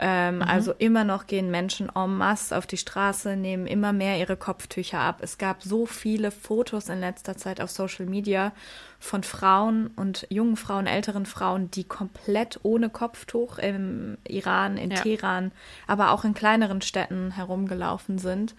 Ähm, 0.00 0.36
mhm. 0.36 0.42
Also 0.42 0.72
immer 0.78 1.02
noch 1.02 1.26
gehen 1.26 1.50
Menschen 1.50 1.90
en 1.92 2.16
masse 2.16 2.56
auf 2.56 2.68
die 2.68 2.76
Straße, 2.76 3.36
nehmen 3.36 3.66
immer 3.66 3.92
mehr 3.92 4.18
ihre 4.18 4.36
Kopftücher 4.36 5.00
ab. 5.00 5.18
Es 5.22 5.38
gab 5.38 5.62
so 5.62 5.86
viele 5.86 6.30
Fotos 6.30 6.88
in 6.88 7.00
letzter 7.00 7.36
Zeit 7.36 7.60
auf 7.60 7.70
Social 7.70 8.06
Media 8.06 8.52
von 9.00 9.24
Frauen 9.24 9.88
und 9.96 10.26
jungen 10.30 10.56
Frauen, 10.56 10.86
älteren 10.86 11.26
Frauen, 11.26 11.70
die 11.72 11.82
komplett 11.82 12.60
ohne 12.62 12.90
Kopftuch 12.90 13.58
im 13.58 14.18
Iran, 14.26 14.76
in 14.76 14.92
ja. 14.92 15.00
Teheran, 15.00 15.50
aber 15.88 16.12
auch 16.12 16.24
in 16.24 16.34
kleineren 16.34 16.80
Städten 16.80 17.32
herumgelaufen 17.32 18.18
sind. 18.18 18.54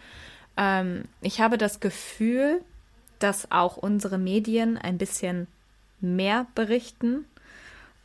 Ähm, 0.58 1.05
ich 1.22 1.39
habe 1.39 1.58
das 1.58 1.79
Gefühl, 1.79 2.62
dass 3.19 3.50
auch 3.50 3.77
unsere 3.77 4.17
Medien 4.17 4.77
ein 4.77 4.98
bisschen 4.98 5.48
mehr 6.01 6.48
berichten. 6.53 7.25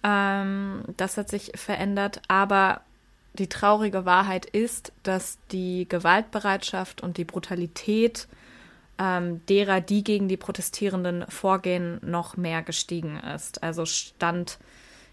Ähm, 0.05 0.85
das 0.97 1.17
hat 1.17 1.29
sich 1.29 1.53
verändert, 1.57 2.23
aber 2.29 2.83
die 3.35 3.49
traurige 3.49 4.05
Wahrheit 4.05 4.47
ist, 4.47 4.93
dass 5.03 5.39
die 5.51 5.87
Gewaltbereitschaft 5.89 7.03
und 7.03 7.17
die 7.17 7.25
Brutalität 7.25 8.29
ähm, 8.99 9.45
derer, 9.47 9.81
die 9.81 10.05
gegen 10.05 10.29
die 10.29 10.37
Protestierenden 10.37 11.25
vorgehen, 11.29 11.99
noch 12.03 12.37
mehr 12.37 12.63
gestiegen 12.63 13.19
ist. 13.19 13.63
Also 13.63 13.87
Stand 13.87 14.59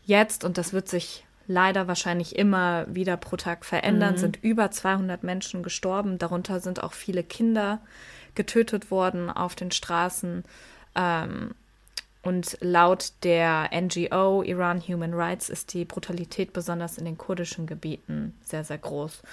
jetzt, 0.06 0.44
und 0.44 0.58
das 0.58 0.72
wird 0.72 0.88
sich 0.88 1.26
leider 1.48 1.88
wahrscheinlich 1.88 2.38
immer 2.38 2.86
wieder 2.94 3.18
pro 3.18 3.38
Tag 3.38 3.66
verändern, 3.66 4.14
mhm. 4.14 4.20
sind 4.20 4.44
über 4.44 4.70
200 4.70 5.24
Menschen 5.24 5.64
gestorben. 5.64 6.20
Darunter 6.20 6.60
sind 6.60 6.84
auch 6.84 6.94
viele 6.94 7.24
Kinder 7.24 7.82
getötet 8.36 8.92
worden 8.92 9.30
auf 9.30 9.56
den 9.56 9.72
Straßen. 9.72 10.44
Ähm, 10.96 11.56
und 12.24 12.58
laut 12.62 13.14
der 13.24 13.70
NGO 13.74 14.44
Iran 14.44 14.82
Human 14.82 15.14
Rights 15.14 15.50
ist 15.50 15.74
die 15.74 15.86
Brutalität 15.86 16.54
besonders 16.54 16.98
in 16.98 17.06
den 17.06 17.18
kurdischen 17.18 17.66
Gebieten 17.66 18.36
sehr, 18.44 18.64
sehr 18.64 18.78
groß. 18.78 19.24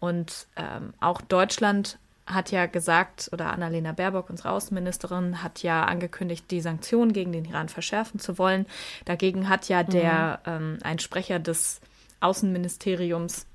Und 0.00 0.48
ähm, 0.56 0.94
auch 1.00 1.20
Deutschland 1.20 1.98
hat 2.26 2.50
ja 2.50 2.66
gesagt, 2.66 3.30
oder 3.32 3.52
Annalena 3.52 3.92
Baerbock, 3.92 4.30
unsere 4.30 4.50
Außenministerin, 4.50 5.42
hat 5.42 5.62
ja 5.62 5.84
angekündigt, 5.84 6.46
die 6.50 6.60
Sanktionen 6.60 7.12
gegen 7.12 7.32
den 7.32 7.44
Iran 7.44 7.68
verschärfen 7.68 8.18
zu 8.18 8.38
wollen. 8.38 8.66
Dagegen 9.04 9.48
hat 9.48 9.68
ja 9.68 9.82
der 9.82 10.40
mhm. 10.44 10.52
ähm, 10.52 10.78
ein 10.82 10.98
Sprecher 10.98 11.38
des 11.38 11.80
Außenministeriums 12.20 13.46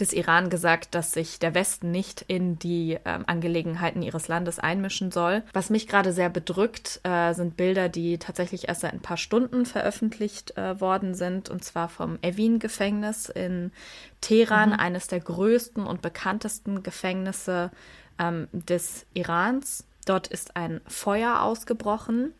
des 0.00 0.12
Iran 0.12 0.50
gesagt, 0.50 0.94
dass 0.94 1.12
sich 1.12 1.38
der 1.38 1.54
Westen 1.54 1.90
nicht 1.90 2.22
in 2.28 2.58
die 2.58 2.98
ähm, 3.04 3.24
Angelegenheiten 3.26 4.02
ihres 4.02 4.28
Landes 4.28 4.58
einmischen 4.58 5.10
soll. 5.10 5.42
Was 5.52 5.70
mich 5.70 5.88
gerade 5.88 6.12
sehr 6.12 6.28
bedrückt, 6.28 7.00
äh, 7.02 7.32
sind 7.32 7.56
Bilder, 7.56 7.88
die 7.88 8.18
tatsächlich 8.18 8.68
erst 8.68 8.82
seit 8.82 8.92
ein 8.92 9.00
paar 9.00 9.16
Stunden 9.16 9.66
veröffentlicht 9.66 10.56
äh, 10.56 10.80
worden 10.80 11.14
sind, 11.14 11.48
und 11.48 11.64
zwar 11.64 11.88
vom 11.88 12.18
Evin-Gefängnis 12.22 13.28
in 13.28 13.72
Teheran, 14.20 14.70
mhm. 14.70 14.76
eines 14.76 15.06
der 15.08 15.20
größten 15.20 15.86
und 15.86 16.02
bekanntesten 16.02 16.82
Gefängnisse 16.82 17.70
ähm, 18.18 18.48
des 18.52 19.06
Irans. 19.14 19.84
Dort 20.04 20.28
ist 20.28 20.56
ein 20.56 20.80
Feuer 20.86 21.42
ausgebrochen. 21.42 22.32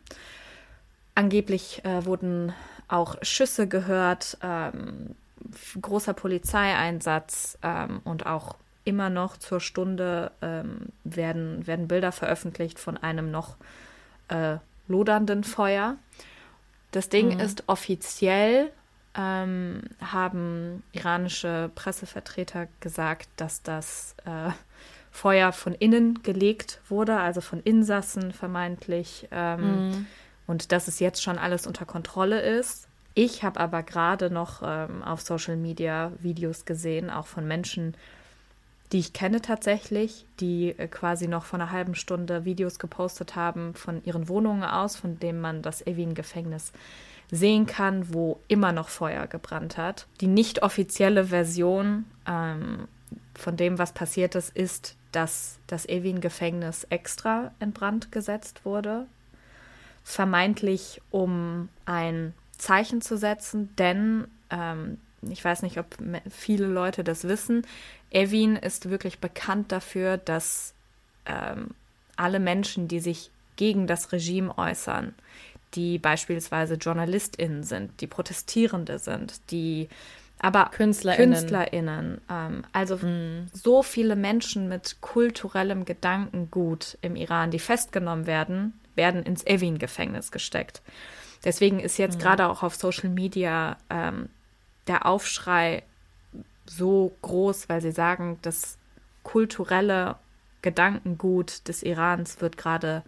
Angeblich 1.15 1.83
äh, 1.83 2.05
wurden 2.05 2.53
auch 2.87 3.15
Schüsse 3.21 3.67
gehört. 3.67 4.37
Ähm, 4.41 5.15
großer 5.81 6.13
Polizeieinsatz 6.13 7.57
ähm, 7.63 8.01
und 8.03 8.25
auch 8.25 8.55
immer 8.83 9.09
noch 9.09 9.37
zur 9.37 9.59
Stunde 9.59 10.31
ähm, 10.41 10.87
werden, 11.03 11.67
werden 11.67 11.87
Bilder 11.87 12.11
veröffentlicht 12.11 12.79
von 12.79 12.97
einem 12.97 13.31
noch 13.31 13.57
äh, 14.29 14.57
lodernden 14.87 15.43
Feuer. 15.43 15.97
Das 16.91 17.09
Ding 17.09 17.33
mhm. 17.33 17.39
ist 17.39 17.63
offiziell, 17.67 18.71
ähm, 19.15 19.81
haben 19.99 20.83
iranische 20.93 21.69
Pressevertreter 21.75 22.67
gesagt, 22.79 23.27
dass 23.35 23.61
das 23.61 24.15
äh, 24.25 24.51
Feuer 25.11 25.51
von 25.51 25.73
innen 25.73 26.21
gelegt 26.23 26.79
wurde, 26.87 27.17
also 27.17 27.41
von 27.41 27.59
Insassen 27.61 28.31
vermeintlich, 28.31 29.27
ähm, 29.31 29.89
mhm. 29.89 30.07
und 30.45 30.71
dass 30.71 30.87
es 30.87 30.99
jetzt 30.99 31.21
schon 31.23 31.37
alles 31.37 31.67
unter 31.67 31.85
Kontrolle 31.85 32.39
ist. 32.39 32.86
Ich 33.19 33.41
habe 33.41 33.59
aber 33.59 33.81
gerade 33.81 34.29
noch 34.29 34.61
ähm, 34.63 35.01
auf 35.01 35.21
Social 35.21 35.55
Media 35.55 36.11
Videos 36.19 36.65
gesehen, 36.65 37.09
auch 37.09 37.25
von 37.25 37.47
Menschen, 37.47 37.95
die 38.91 38.99
ich 38.99 39.11
kenne 39.11 39.41
tatsächlich, 39.41 40.23
die 40.39 40.77
äh, 40.77 40.87
quasi 40.87 41.27
noch 41.27 41.43
vor 41.43 41.59
einer 41.59 41.71
halben 41.71 41.95
Stunde 41.95 42.45
Videos 42.45 42.77
gepostet 42.77 43.35
haben 43.35 43.73
von 43.73 44.03
ihren 44.05 44.29
Wohnungen 44.29 44.63
aus, 44.63 44.97
von 44.97 45.17
denen 45.17 45.41
man 45.41 45.63
das 45.63 45.81
Evin-Gefängnis 45.81 46.73
sehen 47.31 47.65
kann, 47.65 48.13
wo 48.13 48.39
immer 48.47 48.71
noch 48.71 48.87
Feuer 48.87 49.25
gebrannt 49.25 49.77
hat. 49.77 50.05
Die 50.21 50.27
nicht 50.27 50.61
offizielle 50.61 51.25
Version 51.25 52.05
ähm, 52.27 52.87
von 53.33 53.57
dem, 53.57 53.79
was 53.79 53.93
passiert 53.93 54.35
ist, 54.35 54.55
ist, 54.55 54.95
dass 55.11 55.57
das 55.65 55.89
Evin-Gefängnis 55.89 56.83
extra 56.91 57.49
in 57.59 57.71
Brand 57.71 58.11
gesetzt 58.11 58.63
wurde, 58.63 59.07
vermeintlich 60.03 61.01
um 61.09 61.69
ein 61.87 62.35
Zeichen 62.57 63.01
zu 63.01 63.17
setzen, 63.17 63.75
denn 63.77 64.27
ähm, 64.49 64.97
ich 65.21 65.43
weiß 65.43 65.63
nicht, 65.63 65.77
ob 65.77 65.85
viele 66.29 66.67
Leute 66.67 67.03
das 67.03 67.27
wissen. 67.27 67.65
Evin 68.11 68.55
ist 68.55 68.89
wirklich 68.89 69.19
bekannt 69.19 69.71
dafür, 69.71 70.17
dass 70.17 70.73
ähm, 71.25 71.71
alle 72.15 72.39
Menschen, 72.39 72.87
die 72.87 72.99
sich 72.99 73.31
gegen 73.55 73.87
das 73.87 74.11
Regime 74.11 74.57
äußern, 74.57 75.13
die 75.73 75.97
beispielsweise 75.97 76.75
JournalistInnen 76.75 77.63
sind, 77.63 77.99
die 78.01 78.07
Protestierende 78.07 78.99
sind, 78.99 79.39
die 79.51 79.89
aber 80.39 80.65
KünstlerInnen, 80.65 81.33
KünstlerInnen 81.33 82.21
ähm, 82.29 82.63
also 82.71 82.97
mm. 82.97 83.47
so 83.53 83.81
viele 83.81 84.15
Menschen 84.15 84.67
mit 84.69 84.97
kulturellem 85.01 85.83
Gedankengut 85.83 86.97
im 87.01 87.15
Iran, 87.15 87.49
die 87.49 87.59
festgenommen 87.59 88.27
werden, 88.27 88.79
werden 88.95 89.23
ins 89.23 89.45
Evin-Gefängnis 89.45 90.31
gesteckt. 90.31 90.81
Deswegen 91.43 91.79
ist 91.79 91.97
jetzt 91.97 92.17
mhm. 92.17 92.21
gerade 92.21 92.47
auch 92.47 92.63
auf 92.63 92.75
Social 92.75 93.09
Media 93.09 93.77
ähm, 93.89 94.29
der 94.87 95.05
Aufschrei 95.05 95.83
so 96.65 97.15
groß, 97.21 97.69
weil 97.69 97.81
sie 97.81 97.91
sagen, 97.91 98.39
das 98.41 98.77
kulturelle 99.23 100.15
Gedankengut 100.61 101.67
des 101.67 101.83
Irans 101.83 102.41
wird 102.41 102.57
gerade 102.57 103.03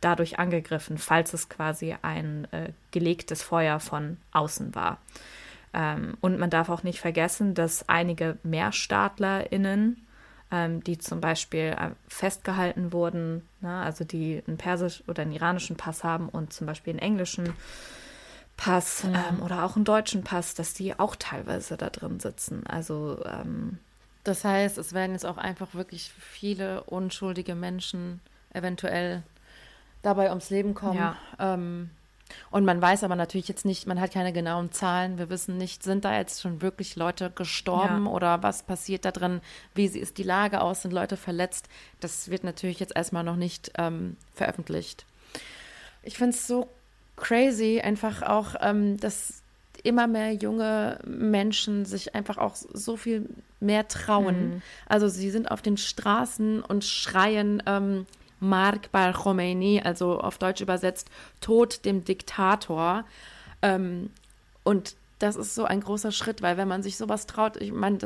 dadurch 0.00 0.38
angegriffen, 0.38 0.98
falls 0.98 1.32
es 1.32 1.48
quasi 1.48 1.96
ein 2.02 2.46
äh, 2.52 2.72
gelegtes 2.90 3.42
Feuer 3.42 3.80
von 3.80 4.18
außen 4.32 4.74
war. 4.74 4.98
Ähm, 5.74 6.16
und 6.20 6.38
man 6.38 6.50
darf 6.50 6.68
auch 6.68 6.82
nicht 6.82 7.00
vergessen, 7.00 7.54
dass 7.54 7.88
einige 7.88 8.38
MehrstaatlerInnen 8.42 10.06
ähm, 10.50 10.82
die 10.82 10.98
zum 10.98 11.20
Beispiel 11.20 11.76
äh, 11.78 11.90
festgehalten 12.08 12.92
wurden, 12.92 13.46
ne? 13.60 13.80
also 13.80 14.04
die 14.04 14.42
einen 14.46 14.56
persisch 14.56 15.02
oder 15.06 15.22
einen 15.22 15.32
iranischen 15.32 15.76
Pass 15.76 16.04
haben 16.04 16.28
und 16.28 16.52
zum 16.52 16.66
Beispiel 16.66 16.92
einen 16.92 17.00
englischen 17.00 17.52
Pass 18.56 19.04
mhm. 19.04 19.14
ähm, 19.14 19.42
oder 19.42 19.64
auch 19.64 19.76
einen 19.76 19.84
deutschen 19.84 20.24
Pass, 20.24 20.54
dass 20.54 20.74
die 20.74 20.98
auch 20.98 21.16
teilweise 21.16 21.76
da 21.76 21.90
drin 21.90 22.18
sitzen. 22.18 22.66
Also 22.66 23.22
ähm, 23.24 23.78
das 24.24 24.44
heißt, 24.44 24.78
es 24.78 24.92
werden 24.92 25.12
jetzt 25.12 25.26
auch 25.26 25.38
einfach 25.38 25.74
wirklich 25.74 26.12
viele 26.18 26.82
unschuldige 26.84 27.54
Menschen 27.54 28.20
eventuell 28.52 29.22
dabei 30.02 30.28
ums 30.30 30.50
Leben 30.50 30.74
kommen. 30.74 30.98
Ja. 30.98 31.16
Ähm, 31.38 31.90
und 32.50 32.64
man 32.64 32.80
weiß 32.80 33.04
aber 33.04 33.16
natürlich 33.16 33.48
jetzt 33.48 33.64
nicht, 33.64 33.86
man 33.86 34.00
hat 34.00 34.12
keine 34.12 34.32
genauen 34.32 34.72
Zahlen. 34.72 35.18
Wir 35.18 35.30
wissen 35.30 35.56
nicht, 35.56 35.82
sind 35.82 36.04
da 36.04 36.16
jetzt 36.16 36.40
schon 36.40 36.62
wirklich 36.62 36.96
Leute 36.96 37.30
gestorben 37.30 38.06
ja. 38.06 38.10
oder 38.10 38.42
was 38.42 38.62
passiert 38.62 39.04
da 39.04 39.10
drin? 39.10 39.40
Wie 39.74 39.86
ist 39.86 40.18
die 40.18 40.22
Lage 40.22 40.60
aus? 40.60 40.82
Sind 40.82 40.92
Leute 40.92 41.16
verletzt? 41.16 41.68
Das 42.00 42.30
wird 42.30 42.44
natürlich 42.44 42.80
jetzt 42.80 42.96
erstmal 42.96 43.24
noch 43.24 43.36
nicht 43.36 43.72
ähm, 43.78 44.16
veröffentlicht. 44.34 45.04
Ich 46.02 46.16
finde 46.16 46.36
es 46.36 46.46
so 46.46 46.68
crazy, 47.16 47.80
einfach 47.82 48.22
auch, 48.22 48.54
ähm, 48.60 48.98
dass 48.98 49.42
immer 49.82 50.06
mehr 50.06 50.32
junge 50.32 50.98
Menschen 51.06 51.84
sich 51.84 52.14
einfach 52.14 52.38
auch 52.38 52.54
so 52.54 52.96
viel 52.96 53.28
mehr 53.60 53.88
trauen. 53.88 54.48
Mhm. 54.48 54.62
Also 54.86 55.08
sie 55.08 55.30
sind 55.30 55.50
auf 55.50 55.62
den 55.62 55.76
Straßen 55.76 56.62
und 56.62 56.84
schreien, 56.84 57.62
ähm, 57.66 58.06
Mark 58.40 58.92
Bar 58.92 59.12
Khomeini, 59.12 59.80
also 59.82 60.20
auf 60.20 60.38
Deutsch 60.38 60.60
übersetzt, 60.60 61.10
Tod 61.40 61.84
dem 61.84 62.04
Diktator. 62.04 63.04
Ähm, 63.62 64.10
und 64.64 64.96
das 65.18 65.36
ist 65.36 65.54
so 65.54 65.64
ein 65.64 65.80
großer 65.80 66.12
Schritt, 66.12 66.42
weil 66.42 66.56
wenn 66.56 66.68
man 66.68 66.82
sich 66.82 66.96
sowas 66.96 67.26
traut, 67.26 67.56
ich 67.56 67.72
meine, 67.72 67.98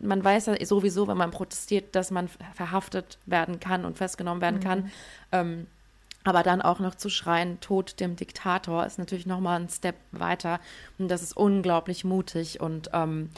man 0.00 0.24
weiß 0.24 0.46
ja 0.46 0.66
sowieso, 0.66 1.06
wenn 1.06 1.16
man 1.16 1.30
protestiert, 1.30 1.94
dass 1.94 2.10
man 2.10 2.28
verhaftet 2.54 3.18
werden 3.26 3.60
kann 3.60 3.84
und 3.84 3.96
festgenommen 3.96 4.40
werden 4.40 4.60
mhm. 4.60 4.64
kann. 4.64 4.92
Ähm, 5.32 5.66
aber 6.24 6.42
dann 6.42 6.60
auch 6.60 6.80
noch 6.80 6.96
zu 6.96 7.08
schreien, 7.08 7.60
Tod 7.60 8.00
dem 8.00 8.16
Diktator, 8.16 8.84
ist 8.84 8.98
natürlich 8.98 9.26
nochmal 9.26 9.60
ein 9.60 9.68
Step 9.68 9.94
weiter. 10.10 10.58
Und 10.98 11.08
das 11.08 11.22
ist 11.22 11.36
unglaublich 11.36 12.02
mutig. 12.02 12.60
Und 12.60 12.90
ähm, 12.92 13.30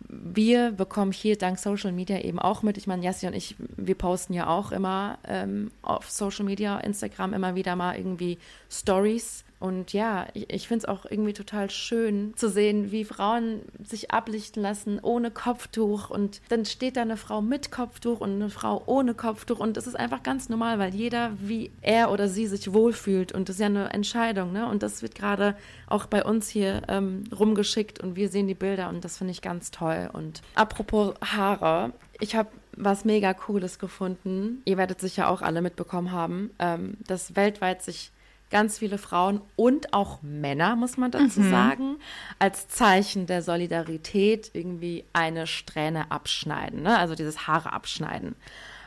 wir 0.00 0.72
bekommen 0.72 1.12
hier 1.12 1.36
dank 1.36 1.58
Social 1.58 1.92
Media 1.92 2.20
eben 2.20 2.38
auch 2.38 2.62
mit. 2.62 2.78
Ich 2.78 2.86
meine, 2.86 3.04
Jassi 3.04 3.26
und 3.26 3.34
ich, 3.34 3.56
wir 3.58 3.94
posten 3.94 4.32
ja 4.32 4.46
auch 4.46 4.72
immer 4.72 5.18
ähm, 5.24 5.70
auf 5.82 6.10
Social 6.10 6.44
Media, 6.44 6.78
Instagram 6.78 7.34
immer 7.34 7.54
wieder 7.54 7.76
mal 7.76 7.96
irgendwie 7.96 8.38
Stories 8.70 9.44
und 9.60 9.92
ja, 9.92 10.26
ich, 10.34 10.52
ich 10.52 10.68
finde 10.68 10.84
es 10.84 10.88
auch 10.88 11.04
irgendwie 11.04 11.32
total 11.32 11.68
schön 11.70 12.32
zu 12.36 12.48
sehen, 12.48 12.92
wie 12.92 13.04
Frauen 13.04 13.62
sich 13.82 14.12
ablichten 14.12 14.62
lassen 14.62 15.00
ohne 15.02 15.30
Kopftuch. 15.30 16.10
Und 16.10 16.40
dann 16.48 16.64
steht 16.64 16.96
da 16.96 17.02
eine 17.02 17.16
Frau 17.16 17.42
mit 17.42 17.72
Kopftuch 17.72 18.20
und 18.20 18.34
eine 18.34 18.50
Frau 18.50 18.82
ohne 18.86 19.14
Kopftuch. 19.14 19.58
Und 19.58 19.76
das 19.76 19.88
ist 19.88 19.96
einfach 19.96 20.22
ganz 20.22 20.48
normal, 20.48 20.78
weil 20.78 20.94
jeder, 20.94 21.32
wie 21.40 21.72
er 21.82 22.12
oder 22.12 22.28
sie 22.28 22.46
sich 22.46 22.72
wohlfühlt. 22.72 23.32
Und 23.32 23.48
das 23.48 23.56
ist 23.56 23.60
ja 23.60 23.66
eine 23.66 23.92
Entscheidung. 23.92 24.52
Ne? 24.52 24.68
Und 24.68 24.84
das 24.84 25.02
wird 25.02 25.16
gerade 25.16 25.56
auch 25.88 26.06
bei 26.06 26.24
uns 26.24 26.48
hier 26.48 26.82
ähm, 26.86 27.24
rumgeschickt 27.36 28.00
und 28.00 28.14
wir 28.14 28.28
sehen 28.28 28.46
die 28.46 28.54
Bilder 28.54 28.88
und 28.88 29.04
das 29.04 29.18
finde 29.18 29.32
ich 29.32 29.42
ganz 29.42 29.70
toll. 29.70 30.08
Und 30.12 30.42
apropos 30.54 31.14
Haare, 31.20 31.92
ich 32.20 32.36
habe 32.36 32.50
was 32.76 33.04
mega 33.04 33.34
Cooles 33.34 33.78
gefunden. 33.78 34.62
Ihr 34.64 34.76
werdet 34.76 35.00
sicher 35.00 35.28
auch 35.28 35.42
alle 35.42 35.62
mitbekommen 35.62 36.12
haben, 36.12 36.50
ähm, 36.58 36.96
dass 37.06 37.34
weltweit 37.34 37.82
sich 37.82 38.12
ganz 38.50 38.78
viele 38.78 38.98
Frauen 38.98 39.40
und 39.56 39.92
auch 39.92 40.22
Männer, 40.22 40.76
muss 40.76 40.96
man 40.96 41.10
dazu 41.10 41.40
mhm. 41.40 41.50
sagen, 41.50 41.96
als 42.38 42.68
Zeichen 42.68 43.26
der 43.26 43.42
Solidarität 43.42 44.50
irgendwie 44.52 45.04
eine 45.12 45.46
Strähne 45.46 46.10
abschneiden, 46.10 46.82
ne? 46.82 46.98
also 46.98 47.14
dieses 47.14 47.46
Haare 47.46 47.72
abschneiden. 47.72 48.34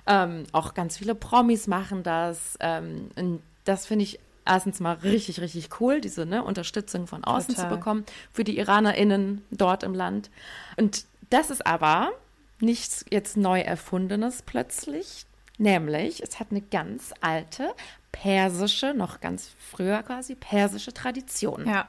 Ähm, 0.08 0.46
auch 0.52 0.74
ganz 0.74 0.98
viele 0.98 1.16
Promis 1.16 1.68
machen 1.68 2.04
das. 2.04 2.58
Ähm, 2.60 3.10
und 3.16 3.42
das 3.66 3.86
finde 3.86 4.04
ich 4.04 4.20
erstens 4.46 4.80
mal 4.80 4.94
richtig, 4.94 5.40
richtig 5.40 5.80
cool, 5.80 6.02
diese 6.02 6.26
ne, 6.26 6.44
Unterstützung 6.44 7.08
von 7.08 7.24
außen 7.24 7.56
Total. 7.56 7.70
zu 7.70 7.76
bekommen 7.76 8.06
für 8.34 8.44
die 8.44 8.58
IranerInnen 8.58 9.44
dort 9.52 9.84
im 9.84 9.94
Land. 9.94 10.30
Und 10.78 11.06
das 11.30 11.52
ist 11.52 11.66
aber 11.66 12.12
nichts 12.60 13.06
jetzt 13.10 13.38
neu 13.38 13.62
erfundenes 13.62 14.42
plötzlich. 14.42 15.26
Nämlich, 15.62 16.24
es 16.24 16.40
hat 16.40 16.48
eine 16.50 16.62
ganz 16.62 17.14
alte 17.22 17.76
persische, 18.12 18.96
noch 18.96 19.22
ganz 19.22 19.52
früher 19.60 20.02
quasi, 20.02 20.34
persische 20.34 20.92
Tradition. 20.92 21.68
Ja, 21.68 21.88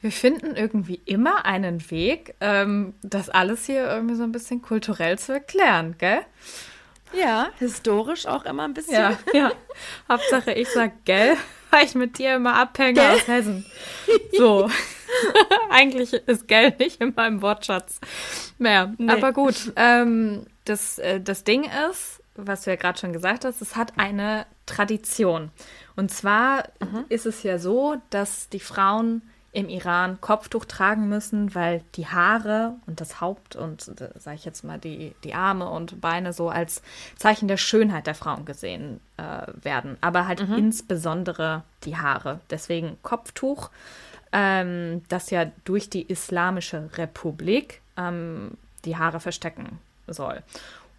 wir 0.00 0.10
finden 0.10 0.56
irgendwie 0.56 1.02
immer 1.04 1.44
einen 1.44 1.90
Weg, 1.90 2.34
ähm, 2.40 2.94
das 3.02 3.28
alles 3.28 3.66
hier 3.66 3.86
irgendwie 3.86 4.14
so 4.14 4.22
ein 4.22 4.32
bisschen 4.32 4.62
kulturell 4.62 5.18
zu 5.18 5.34
erklären, 5.34 5.96
gell? 5.98 6.20
Ja, 7.12 7.50
historisch 7.58 8.24
auch 8.24 8.46
immer 8.46 8.64
ein 8.64 8.72
bisschen. 8.72 8.94
Ja, 8.94 9.18
ja. 9.34 9.52
Hauptsache 10.08 10.52
ich 10.54 10.70
sag 10.70 11.04
gell, 11.04 11.36
weil 11.70 11.84
ich 11.84 11.94
mit 11.94 12.16
dir 12.16 12.36
immer 12.36 12.54
abhänge 12.54 12.94
gell? 12.94 13.10
aus 13.10 13.28
Hessen. 13.28 13.66
So. 14.32 14.70
Eigentlich 15.68 16.14
ist 16.14 16.48
gell 16.48 16.74
nicht 16.78 17.02
in 17.02 17.12
meinem 17.14 17.42
Wortschatz 17.42 18.00
mehr. 18.56 18.94
Nee. 18.96 19.12
Aber 19.12 19.34
gut, 19.34 19.74
ähm, 19.76 20.46
das, 20.64 20.98
äh, 20.98 21.20
das 21.20 21.44
Ding 21.44 21.68
ist, 21.90 22.19
was 22.46 22.62
du 22.62 22.70
ja 22.70 22.76
gerade 22.76 22.98
schon 22.98 23.12
gesagt 23.12 23.44
hast, 23.44 23.60
es 23.60 23.76
hat 23.76 23.92
eine 23.98 24.46
Tradition. 24.66 25.50
Und 25.96 26.10
zwar 26.10 26.64
mhm. 26.80 27.04
ist 27.08 27.26
es 27.26 27.42
ja 27.42 27.58
so, 27.58 27.96
dass 28.10 28.48
die 28.48 28.60
Frauen 28.60 29.22
im 29.52 29.68
Iran 29.68 30.20
Kopftuch 30.20 30.64
tragen 30.64 31.08
müssen, 31.08 31.54
weil 31.54 31.82
die 31.96 32.06
Haare 32.06 32.76
und 32.86 33.00
das 33.00 33.20
Haupt 33.20 33.56
und, 33.56 33.88
äh, 34.00 34.10
sage 34.16 34.36
ich 34.36 34.44
jetzt 34.44 34.62
mal, 34.62 34.78
die, 34.78 35.14
die 35.24 35.34
Arme 35.34 35.68
und 35.68 36.00
Beine 36.00 36.32
so 36.32 36.48
als 36.50 36.82
Zeichen 37.16 37.48
der 37.48 37.56
Schönheit 37.56 38.06
der 38.06 38.14
Frauen 38.14 38.44
gesehen 38.44 39.00
äh, 39.16 39.46
werden. 39.62 39.96
Aber 40.00 40.28
halt 40.28 40.48
mhm. 40.48 40.56
insbesondere 40.56 41.64
die 41.84 41.96
Haare. 41.96 42.40
Deswegen 42.48 42.96
Kopftuch, 43.02 43.70
ähm, 44.32 45.02
das 45.08 45.30
ja 45.30 45.50
durch 45.64 45.90
die 45.90 46.02
Islamische 46.02 46.88
Republik 46.96 47.80
ähm, 47.96 48.52
die 48.84 48.96
Haare 48.96 49.18
verstecken 49.18 49.80
soll. 50.06 50.42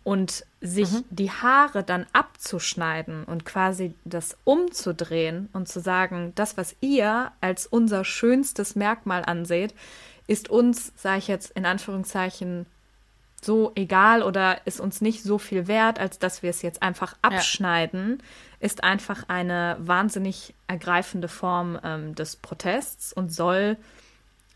Und 0.04 0.46
sich 0.62 0.92
mhm. 0.92 1.04
die 1.12 1.30
Haare 1.30 1.84
dann 1.84 2.08
abzuschneiden 2.12 3.24
und 3.24 3.46
quasi 3.46 3.94
das 4.04 4.36
umzudrehen 4.46 5.50
und 5.54 5.68
zu 5.68 5.80
sagen, 5.80 6.34
das, 6.36 6.58
was 6.58 6.76
ihr 6.82 7.32
als 7.40 7.68
unser 7.68 8.04
schönstes 8.04 8.76
Merkmal 8.76 9.24
anseht, 9.24 9.76
ist 10.26 10.50
uns, 10.50 10.92
sage 10.96 11.20
ich 11.20 11.28
jetzt 11.28 11.52
in 11.52 11.66
Anführungszeichen, 11.66 12.66
so 13.42 13.72
egal 13.76 14.22
oder 14.24 14.66
ist 14.66 14.80
uns 14.80 15.02
nicht 15.02 15.24
so 15.24 15.38
viel 15.38 15.68
wert, 15.68 16.00
als 16.00 16.20
dass 16.20 16.44
wir 16.44 16.52
es 16.52 16.62
jetzt 16.62 16.84
einfach 16.84 17.16
abschneiden, 17.22 18.20
ja. 18.20 18.26
ist 18.60 18.84
einfach 18.84 19.28
eine 19.28 19.78
wahnsinnig 19.80 20.54
ergreifende 20.68 21.28
Form 21.28 21.80
ähm, 21.84 22.14
des 22.16 22.36
Protests 22.36 23.12
und 23.12 23.34
soll 23.34 23.78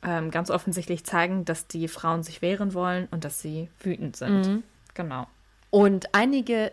ähm, 0.03 0.29
ganz 0.29 0.51
offensichtlich 0.51 1.03
zeigen, 1.03 1.45
dass 1.45 1.67
die 1.67 1.87
Frauen 1.87 2.21
sich 2.21 2.43
wehren 2.43 2.73
wollen 2.73 3.07
und 3.09 3.25
dass 3.25 3.41
sie 3.41 3.69
wütend 3.79 4.15
sind. 4.15 4.47
Mhm. 4.47 4.63
Genau. 4.93 5.27
Und 5.75 6.15
einige 6.15 6.71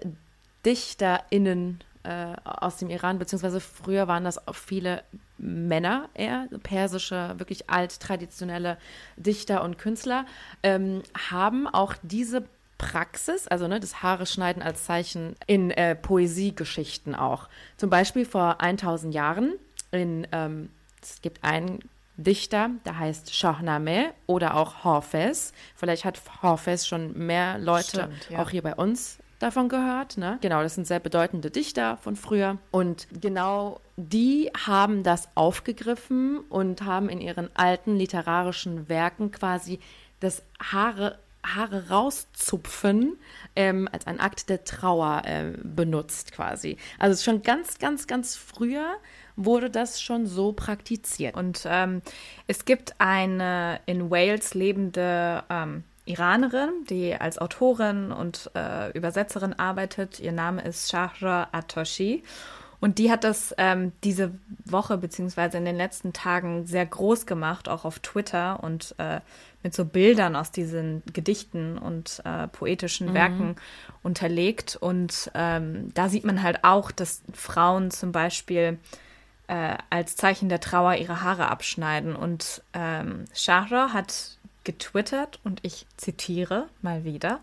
DichterInnen 0.65 1.83
äh, 2.05 2.37
aus 2.45 2.77
dem 2.77 2.89
Iran, 2.89 3.19
beziehungsweise 3.19 3.59
früher 3.59 4.07
waren 4.07 4.23
das 4.23 4.47
auch 4.47 4.55
viele 4.55 5.03
Männer 5.39 6.09
eher, 6.15 6.47
persische, 6.63 7.35
wirklich 7.37 7.69
alt-traditionelle 7.69 8.79
Dichter 9.17 9.65
und 9.65 9.77
Künstler, 9.77 10.25
ähm, 10.63 11.03
haben 11.33 11.67
auch 11.67 11.95
diese 12.03 12.45
Praxis, 12.79 13.49
also 13.49 13.67
ne, 13.67 13.81
das 13.81 14.05
Haare 14.05 14.25
schneiden 14.25 14.63
als 14.63 14.85
Zeichen 14.85 15.35
in 15.49 15.73
äh, 15.73 15.97
Poesiegeschichten 15.97 17.17
auch. 17.17 17.49
Zum 17.79 17.91
Beispiel 17.91 18.25
vor 18.25 18.61
1000 18.61 19.13
Jahren 19.13 19.55
in, 19.91 20.29
ähm, 20.31 20.71
es 21.03 21.21
gibt 21.23 21.43
einen 21.43 21.81
Dichter, 22.17 22.71
der 22.85 22.99
heißt 22.99 23.35
Shahnameh 23.35 24.11
oder 24.27 24.57
auch 24.57 24.85
Hafez. 24.85 25.53
Vielleicht 25.75 26.05
hat 26.05 26.21
Hafez 26.43 26.87
schon 26.87 27.17
mehr 27.17 27.59
Leute 27.59 27.89
Stimmt, 27.89 28.31
ja. 28.31 28.43
auch 28.43 28.51
hier 28.51 28.63
bei 28.63 28.75
uns 28.75 29.19
davon 29.39 29.69
gehört. 29.69 30.19
Ne? 30.19 30.39
Genau, 30.41 30.63
das 30.63 30.75
sind 30.75 30.87
sehr 30.87 31.01
bedeutende 31.01 31.51
Dichter 31.51 31.97
von 31.99 32.17
früher. 32.17 32.59
Und 32.71 33.09
genau 33.21 33.81
die 33.97 34.51
haben 34.67 35.03
das 35.03 35.29
aufgegriffen 35.35 36.39
und 36.49 36.83
haben 36.83 37.09
in 37.09 37.21
ihren 37.21 37.55
alten 37.55 37.97
literarischen 37.97 38.89
Werken 38.89 39.31
quasi 39.31 39.81
das 40.21 40.43
Haare 40.61 41.19
Haare 41.45 41.89
rauszupfen 41.89 43.19
ähm, 43.57 43.89
als 43.91 44.07
ein 44.07 44.21
Akt 44.21 44.49
der 44.49 44.65
Trauer 44.65 45.23
äh, 45.25 45.53
benutzt 45.63 46.33
quasi. 46.33 46.77
Also 46.99 47.23
schon 47.23 47.43
ganz, 47.43 47.79
ganz, 47.79 48.07
ganz 48.07 48.37
früher 48.37 48.97
wurde 49.37 49.71
das 49.71 50.01
schon 50.01 50.27
so 50.27 50.53
praktiziert. 50.53 51.37
Und 51.37 51.67
ähm, 51.67 52.03
es 52.47 52.65
gibt 52.65 52.95
eine 52.99 53.81
in 53.87 54.11
Wales 54.11 54.55
lebende 54.55 55.43
ähm, 55.51 55.85
Iranerin, 56.05 56.85
die 56.89 57.15
als 57.15 57.39
Autorin 57.39 58.13
und 58.13 58.51
äh, 58.55 58.91
Übersetzerin 58.93 59.53
arbeitet. 59.53 60.21
Ihr 60.21 60.33
Name 60.33 60.63
ist 60.63 60.91
Shahra 60.91 61.49
Atoshi. 61.53 62.23
Und 62.83 62.99
die 62.99 63.13
hat 63.13 63.23
das 63.23 63.55
ähm, 63.59 63.93
diese 64.03 64.33
Woche 64.65 64.99
beziehungsweise 64.99 65.57
in 65.57 65.65
den 65.65 65.77
letzten 65.77 66.13
Tagen 66.13 66.67
sehr 66.67 66.85
groß 66.85 67.27
gemacht, 67.27 67.69
auch 67.69 67.85
auf 67.85 68.01
Twitter 68.01 68.59
und 68.61 68.97
äh, 68.99 69.21
mit 69.63 69.73
so 69.73 69.85
Bildern 69.85 70.35
aus 70.35 70.51
diesen 70.51 71.05
Gedichten 71.13 71.79
und 71.79 72.21
äh, 72.25 72.49
poetischen 72.49 73.11
mhm. 73.11 73.15
Werken 73.15 73.57
unterlegt. 74.03 74.75
Und 74.75 75.31
ähm, 75.35 75.95
da 75.95 76.09
sieht 76.09 76.25
man 76.25 76.43
halt 76.43 76.65
auch, 76.65 76.91
dass 76.91 77.23
Frauen 77.33 77.93
zum 77.93 78.11
Beispiel 78.11 78.79
äh, 79.47 79.77
als 79.89 80.17
Zeichen 80.17 80.49
der 80.49 80.59
Trauer 80.59 80.97
ihre 80.97 81.23
Haare 81.23 81.47
abschneiden. 81.49 82.17
Und 82.17 82.63
ähm, 82.75 83.27
Shahra 83.33 83.93
hat 83.93 84.39
getwittert 84.65 85.39
und 85.45 85.61
ich 85.63 85.87
zitiere 85.97 86.67
mal 86.83 87.05
wieder. 87.05 87.39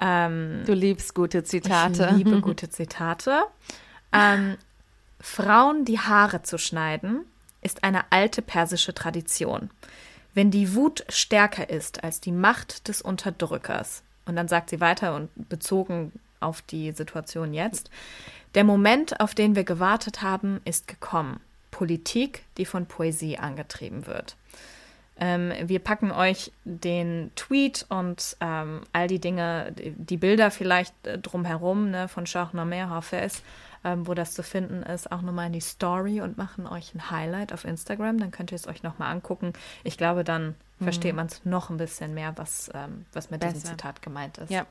Ähm, 0.00 0.62
du 0.66 0.74
liebst 0.74 1.14
gute 1.14 1.44
Zitate. 1.44 2.08
Ich 2.10 2.16
liebe 2.16 2.40
gute 2.40 2.68
Zitate. 2.70 3.44
Ähm, 4.14 4.56
Frauen 5.20 5.84
die 5.84 5.98
Haare 5.98 6.42
zu 6.42 6.58
schneiden, 6.58 7.24
ist 7.62 7.82
eine 7.82 8.12
alte 8.12 8.42
persische 8.42 8.94
Tradition. 8.94 9.70
Wenn 10.34 10.50
die 10.50 10.74
Wut 10.74 11.04
stärker 11.08 11.70
ist 11.70 12.04
als 12.04 12.20
die 12.20 12.32
Macht 12.32 12.88
des 12.88 13.02
Unterdrückers, 13.02 14.02
und 14.26 14.36
dann 14.36 14.48
sagt 14.48 14.70
sie 14.70 14.80
weiter 14.80 15.14
und 15.14 15.30
bezogen 15.48 16.12
auf 16.40 16.62
die 16.62 16.92
Situation 16.92 17.54
jetzt, 17.54 17.90
der 18.54 18.64
Moment, 18.64 19.20
auf 19.20 19.34
den 19.34 19.56
wir 19.56 19.64
gewartet 19.64 20.22
haben, 20.22 20.60
ist 20.64 20.86
gekommen. 20.88 21.40
Politik, 21.70 22.44
die 22.56 22.66
von 22.66 22.86
Poesie 22.86 23.38
angetrieben 23.38 24.06
wird. 24.06 24.36
Ähm, 25.18 25.52
wir 25.62 25.78
packen 25.78 26.10
euch 26.10 26.52
den 26.64 27.30
Tweet 27.36 27.86
und 27.88 28.36
ähm, 28.40 28.82
all 28.92 29.06
die 29.08 29.20
Dinge, 29.20 29.72
die 29.76 30.16
Bilder 30.16 30.50
vielleicht 30.50 30.94
äh, 31.06 31.18
drumherum 31.18 31.90
ne, 31.90 32.08
von 32.08 32.26
Shahnameh 32.26 32.82
Hafez, 32.82 33.42
ähm, 33.84 34.06
wo 34.06 34.14
das 34.14 34.32
zu 34.32 34.42
finden 34.42 34.82
ist, 34.82 35.12
auch 35.12 35.22
nochmal 35.22 35.46
in 35.46 35.52
die 35.52 35.60
Story 35.60 36.20
und 36.20 36.38
machen 36.38 36.66
euch 36.66 36.94
ein 36.94 37.10
Highlight 37.10 37.52
auf 37.52 37.64
Instagram. 37.64 38.18
Dann 38.18 38.30
könnt 38.30 38.50
ihr 38.50 38.56
es 38.56 38.66
euch 38.66 38.82
nochmal 38.82 39.12
angucken. 39.12 39.52
Ich 39.84 39.98
glaube, 39.98 40.24
dann 40.24 40.54
mhm. 40.78 40.84
versteht 40.84 41.14
man 41.14 41.26
es 41.26 41.44
noch 41.44 41.70
ein 41.70 41.76
bisschen 41.76 42.14
mehr, 42.14 42.32
was, 42.36 42.70
ähm, 42.74 43.06
was 43.12 43.30
mit 43.30 43.40
Besser. 43.40 43.52
diesem 43.52 43.70
Zitat 43.70 44.02
gemeint 44.02 44.38
ist. 44.38 44.50
Ja. 44.50 44.66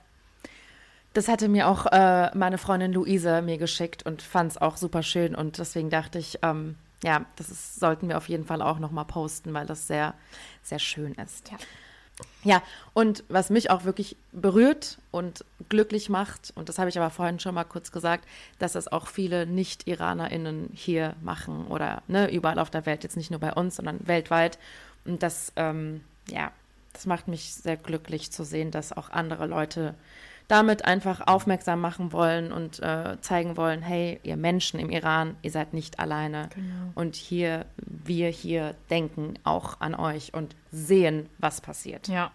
Das 1.14 1.28
hatte 1.28 1.48
mir 1.48 1.68
auch 1.68 1.86
äh, 1.86 2.36
meine 2.36 2.58
Freundin 2.58 2.92
Luise 2.92 3.44
mir 3.44 3.60
geschickt 3.60 4.04
und 4.04 4.24
fand 4.24 4.52
es 4.52 4.58
auch 4.58 4.78
super 4.78 5.04
schön. 5.04 5.36
Und 5.36 5.60
deswegen 5.60 5.92
dachte 5.92 6.18
ich, 6.18 6.40
ähm, 6.42 6.76
ja, 7.04 7.26
das 7.36 7.50
ist, 7.50 7.80
sollten 7.80 8.10
wir 8.10 8.18
auf 8.18 8.30
jeden 8.30 8.46
Fall 8.46 8.62
auch 8.62 8.80
nochmal 8.80 9.06
posten, 9.06 9.54
weil 9.54 9.68
das 9.68 9.88
sehr, 9.88 10.16
sehr 10.64 10.80
schön 10.80 11.14
ist. 11.16 11.52
Ja. 11.52 11.58
Ja, 12.44 12.62
und 12.94 13.24
was 13.30 13.50
mich 13.50 13.70
auch 13.70 13.86
wirklich 13.86 14.18
berührt 14.32 14.98
und 15.12 15.46
glücklich 15.70 16.10
macht, 16.10 16.52
und 16.56 16.70
das 16.70 16.78
habe 16.78 16.90
ich 16.90 16.98
aber 16.98 17.10
vorhin 17.10 17.40
schon 17.40 17.56
mal 17.56 17.64
kurz 17.64 17.92
gesagt, 17.92 18.28
dass 18.60 18.76
es 18.76 18.92
auch 18.92 19.08
viele 19.08 19.46
Nicht-IranerInnen 19.46 20.70
hier 20.74 21.16
machen 21.22 21.68
oder 21.68 22.04
ne, 22.08 22.30
überall 22.32 22.60
auf 22.60 22.70
der 22.70 22.86
Welt, 22.86 23.04
jetzt 23.04 23.18
nicht 23.18 23.32
nur 23.32 23.40
bei 23.40 23.54
uns, 23.54 23.78
sondern 23.78 24.08
weltweit. 24.08 24.60
Und 25.06 25.24
das, 25.24 25.54
ähm, 25.56 26.02
ja, 26.30 26.52
das 26.94 27.06
macht 27.06 27.28
mich 27.28 27.54
sehr 27.54 27.78
glücklich 27.78 28.32
zu 28.32 28.44
sehen, 28.44 28.72
dass 28.72 28.96
auch 28.96 29.10
andere 29.10 29.48
Leute 29.48 29.96
damit 30.48 30.86
einfach 30.86 31.26
aufmerksam 31.26 31.82
machen 31.82 32.12
wollen 32.12 32.52
und 32.52 32.80
äh, 32.82 33.18
zeigen 33.22 33.58
wollen, 33.58 33.82
hey, 33.82 34.20
ihr 34.24 34.38
Menschen 34.38 34.80
im 34.80 34.90
Iran, 34.90 35.36
ihr 35.42 35.52
seid 35.52 35.74
nicht 35.74 36.00
alleine. 36.00 36.50
Genau. 36.54 36.92
Und 36.96 37.16
hier, 37.16 37.66
wir 38.06 38.30
hier 38.30 38.76
denken 38.90 39.36
auch 39.44 39.80
an 39.82 39.96
euch 39.96 40.34
und 40.34 40.56
sehen, 40.72 41.30
was 41.40 41.62
passiert. 41.62 42.08
Ja. 42.08 42.32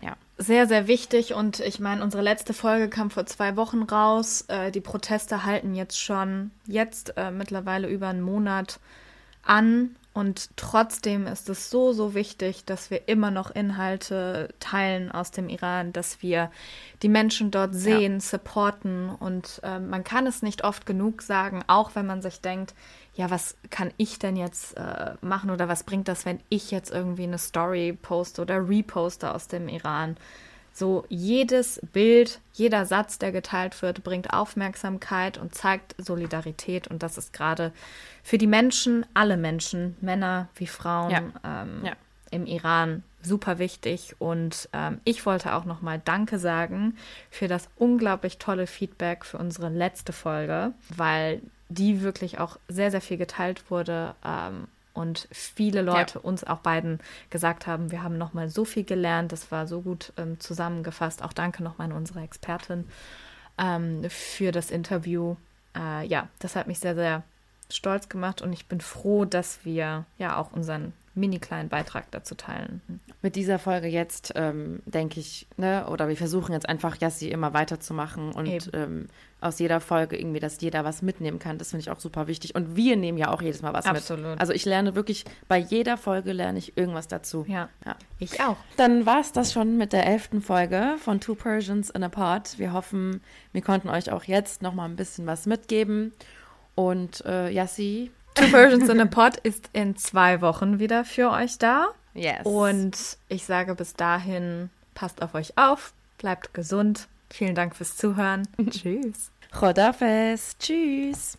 Ja. 0.00 0.16
Sehr, 0.36 0.68
sehr 0.68 0.86
wichtig. 0.86 1.34
Und 1.34 1.60
ich 1.60 1.80
meine, 1.80 2.02
unsere 2.02 2.22
letzte 2.22 2.54
Folge 2.54 2.88
kam 2.88 3.10
vor 3.10 3.26
zwei 3.26 3.56
Wochen 3.56 3.82
raus. 3.82 4.44
Äh, 4.48 4.70
die 4.70 4.80
Proteste 4.80 5.44
halten 5.44 5.74
jetzt 5.74 6.00
schon, 6.00 6.52
jetzt 6.66 7.14
äh, 7.16 7.30
mittlerweile 7.30 7.88
über 7.88 8.08
einen 8.08 8.22
Monat 8.22 8.78
an. 9.42 9.96
Und 10.18 10.56
trotzdem 10.56 11.28
ist 11.28 11.48
es 11.48 11.70
so, 11.70 11.92
so 11.92 12.12
wichtig, 12.12 12.64
dass 12.64 12.90
wir 12.90 13.06
immer 13.06 13.30
noch 13.30 13.52
Inhalte 13.52 14.52
teilen 14.58 15.12
aus 15.12 15.30
dem 15.30 15.48
Iran, 15.48 15.92
dass 15.92 16.22
wir 16.22 16.50
die 17.04 17.08
Menschen 17.08 17.52
dort 17.52 17.72
sehen, 17.72 18.14
ja. 18.14 18.20
supporten. 18.20 19.10
Und 19.10 19.60
äh, 19.62 19.78
man 19.78 20.02
kann 20.02 20.26
es 20.26 20.42
nicht 20.42 20.64
oft 20.64 20.86
genug 20.86 21.22
sagen, 21.22 21.62
auch 21.68 21.94
wenn 21.94 22.04
man 22.04 22.20
sich 22.20 22.40
denkt, 22.40 22.74
ja, 23.14 23.30
was 23.30 23.56
kann 23.70 23.92
ich 23.96 24.18
denn 24.18 24.34
jetzt 24.34 24.76
äh, 24.76 25.14
machen 25.20 25.50
oder 25.50 25.68
was 25.68 25.84
bringt 25.84 26.08
das, 26.08 26.26
wenn 26.26 26.40
ich 26.48 26.72
jetzt 26.72 26.90
irgendwie 26.90 27.22
eine 27.22 27.38
Story 27.38 27.92
poste 27.92 28.42
oder 28.42 28.68
reposte 28.68 29.32
aus 29.32 29.46
dem 29.46 29.68
Iran? 29.68 30.16
So 30.78 31.04
jedes 31.08 31.80
Bild, 31.92 32.38
jeder 32.52 32.86
Satz, 32.86 33.18
der 33.18 33.32
geteilt 33.32 33.82
wird, 33.82 34.04
bringt 34.04 34.32
Aufmerksamkeit 34.32 35.36
und 35.36 35.52
zeigt 35.52 35.96
Solidarität. 35.98 36.86
Und 36.86 37.02
das 37.02 37.18
ist 37.18 37.32
gerade 37.32 37.72
für 38.22 38.38
die 38.38 38.46
Menschen, 38.46 39.04
alle 39.12 39.36
Menschen, 39.36 39.96
Männer 40.00 40.48
wie 40.54 40.68
Frauen 40.68 41.10
ja. 41.10 41.22
Ähm, 41.44 41.84
ja. 41.84 41.92
im 42.30 42.46
Iran 42.46 43.02
super 43.22 43.58
wichtig. 43.58 44.14
Und 44.20 44.68
ähm, 44.72 45.00
ich 45.02 45.26
wollte 45.26 45.54
auch 45.54 45.64
nochmal 45.64 46.00
Danke 46.04 46.38
sagen 46.38 46.96
für 47.28 47.48
das 47.48 47.68
unglaublich 47.74 48.38
tolle 48.38 48.68
Feedback 48.68 49.24
für 49.24 49.38
unsere 49.38 49.70
letzte 49.70 50.12
Folge, 50.12 50.74
weil 50.96 51.42
die 51.68 52.02
wirklich 52.02 52.38
auch 52.38 52.56
sehr, 52.68 52.92
sehr 52.92 53.00
viel 53.00 53.16
geteilt 53.16 53.68
wurde. 53.68 54.14
Ähm, 54.24 54.68
und 54.98 55.28
viele 55.30 55.80
Leute 55.82 56.14
ja. 56.18 56.20
uns 56.20 56.42
auch 56.42 56.58
beiden 56.58 56.98
gesagt 57.30 57.66
haben, 57.68 57.92
wir 57.92 58.02
haben 58.02 58.18
nochmal 58.18 58.48
so 58.48 58.64
viel 58.64 58.82
gelernt, 58.82 59.30
das 59.30 59.52
war 59.52 59.68
so 59.68 59.80
gut 59.80 60.12
ähm, 60.16 60.40
zusammengefasst. 60.40 61.22
Auch 61.22 61.32
danke 61.32 61.62
nochmal 61.62 61.86
an 61.86 61.96
unsere 61.96 62.20
Expertin 62.20 62.84
ähm, 63.58 64.02
für 64.10 64.50
das 64.50 64.72
Interview. 64.72 65.36
Äh, 65.76 66.04
ja, 66.06 66.28
das 66.40 66.56
hat 66.56 66.66
mich 66.66 66.80
sehr, 66.80 66.96
sehr 66.96 67.22
stolz 67.70 68.08
gemacht 68.08 68.42
und 68.42 68.52
ich 68.52 68.66
bin 68.66 68.80
froh, 68.80 69.24
dass 69.24 69.64
wir 69.64 70.04
ja 70.18 70.36
auch 70.36 70.52
unseren 70.52 70.92
mini 71.18 71.38
kleinen 71.38 71.68
Beitrag 71.68 72.10
dazu 72.10 72.34
teilen. 72.34 72.80
Mit 73.22 73.36
dieser 73.36 73.58
Folge 73.58 73.88
jetzt 73.88 74.32
ähm, 74.36 74.80
denke 74.86 75.20
ich, 75.20 75.46
ne, 75.56 75.86
oder 75.88 76.08
wir 76.08 76.16
versuchen 76.16 76.52
jetzt 76.52 76.68
einfach 76.68 76.96
Jassi 77.00 77.28
immer 77.28 77.52
weiterzumachen 77.52 78.32
und 78.32 78.70
ähm, 78.72 79.08
aus 79.40 79.58
jeder 79.58 79.80
Folge 79.80 80.18
irgendwie, 80.18 80.40
dass 80.40 80.60
jeder 80.60 80.84
was 80.84 81.02
mitnehmen 81.02 81.38
kann. 81.38 81.58
Das 81.58 81.70
finde 81.70 81.82
ich 81.82 81.90
auch 81.90 82.00
super 82.00 82.26
wichtig. 82.26 82.54
Und 82.54 82.76
wir 82.76 82.96
nehmen 82.96 83.18
ja 83.18 83.30
auch 83.30 83.40
jedes 83.40 83.62
Mal 83.62 83.72
was 83.72 83.86
Absolut. 83.86 84.24
mit. 84.24 84.40
Also 84.40 84.52
ich 84.52 84.64
lerne 84.64 84.94
wirklich, 84.94 85.24
bei 85.46 85.58
jeder 85.58 85.96
Folge 85.96 86.32
lerne 86.32 86.58
ich 86.58 86.76
irgendwas 86.76 87.06
dazu. 87.06 87.44
Ja, 87.46 87.68
ja. 87.86 87.96
ich 88.18 88.40
auch. 88.40 88.56
Dann 88.76 89.06
war 89.06 89.20
es 89.20 89.32
das 89.32 89.52
schon 89.52 89.76
mit 89.76 89.92
der 89.92 90.06
elften 90.06 90.42
Folge 90.42 90.96
von 90.98 91.20
Two 91.20 91.34
Persians 91.34 91.90
in 91.90 92.02
a 92.02 92.08
Pod. 92.08 92.58
Wir 92.58 92.72
hoffen, 92.72 93.20
wir 93.52 93.62
konnten 93.62 93.88
euch 93.88 94.10
auch 94.10 94.24
jetzt 94.24 94.62
noch 94.62 94.74
mal 94.74 94.86
ein 94.86 94.96
bisschen 94.96 95.26
was 95.26 95.46
mitgeben. 95.46 96.12
Und 96.74 97.24
äh, 97.24 97.50
Yassi, 97.50 98.10
Two 98.38 98.46
Versions 98.46 98.88
in 98.88 99.00
a 99.00 99.06
Pod 99.06 99.36
ist 99.38 99.68
in 99.72 99.96
zwei 99.96 100.40
Wochen 100.40 100.78
wieder 100.78 101.04
für 101.04 101.30
euch 101.30 101.58
da. 101.58 101.88
Yes. 102.14 102.40
Und 102.44 103.18
ich 103.28 103.44
sage 103.44 103.74
bis 103.74 103.94
dahin, 103.94 104.70
passt 104.94 105.22
auf 105.22 105.34
euch 105.34 105.58
auf, 105.58 105.92
bleibt 106.18 106.54
gesund. 106.54 107.08
Vielen 107.30 107.54
Dank 107.54 107.74
fürs 107.74 107.96
Zuhören. 107.96 108.46
Tschüss. 108.70 109.30
Chodafes. 109.52 110.56
Tschüss. 110.58 111.38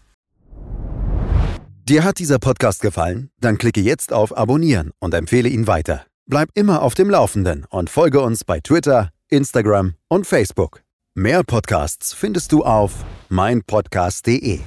Dir 1.88 2.04
hat 2.04 2.20
dieser 2.20 2.38
Podcast 2.38 2.82
gefallen? 2.82 3.32
Dann 3.40 3.58
klicke 3.58 3.82
jetzt 3.82 4.14
auf 4.14 4.38
Abonnieren 4.38 4.92
und 5.00 5.14
empfehle 5.14 5.50
ihn 5.50 5.68
weiter. 5.68 6.06
Bleib 6.28 6.50
immer 6.54 6.84
auf 6.84 6.94
dem 6.94 7.10
Laufenden 7.10 7.66
und 7.70 7.90
folge 7.90 8.22
uns 8.22 8.44
bei 8.44 8.60
Twitter, 8.60 9.10
Instagram 9.30 9.96
und 10.08 10.28
Facebook. 10.28 10.84
Mehr 11.16 11.44
Podcasts 11.44 12.14
findest 12.14 12.52
du 12.52 12.64
auf 12.64 13.04
meinpodcast.de. 13.30 14.60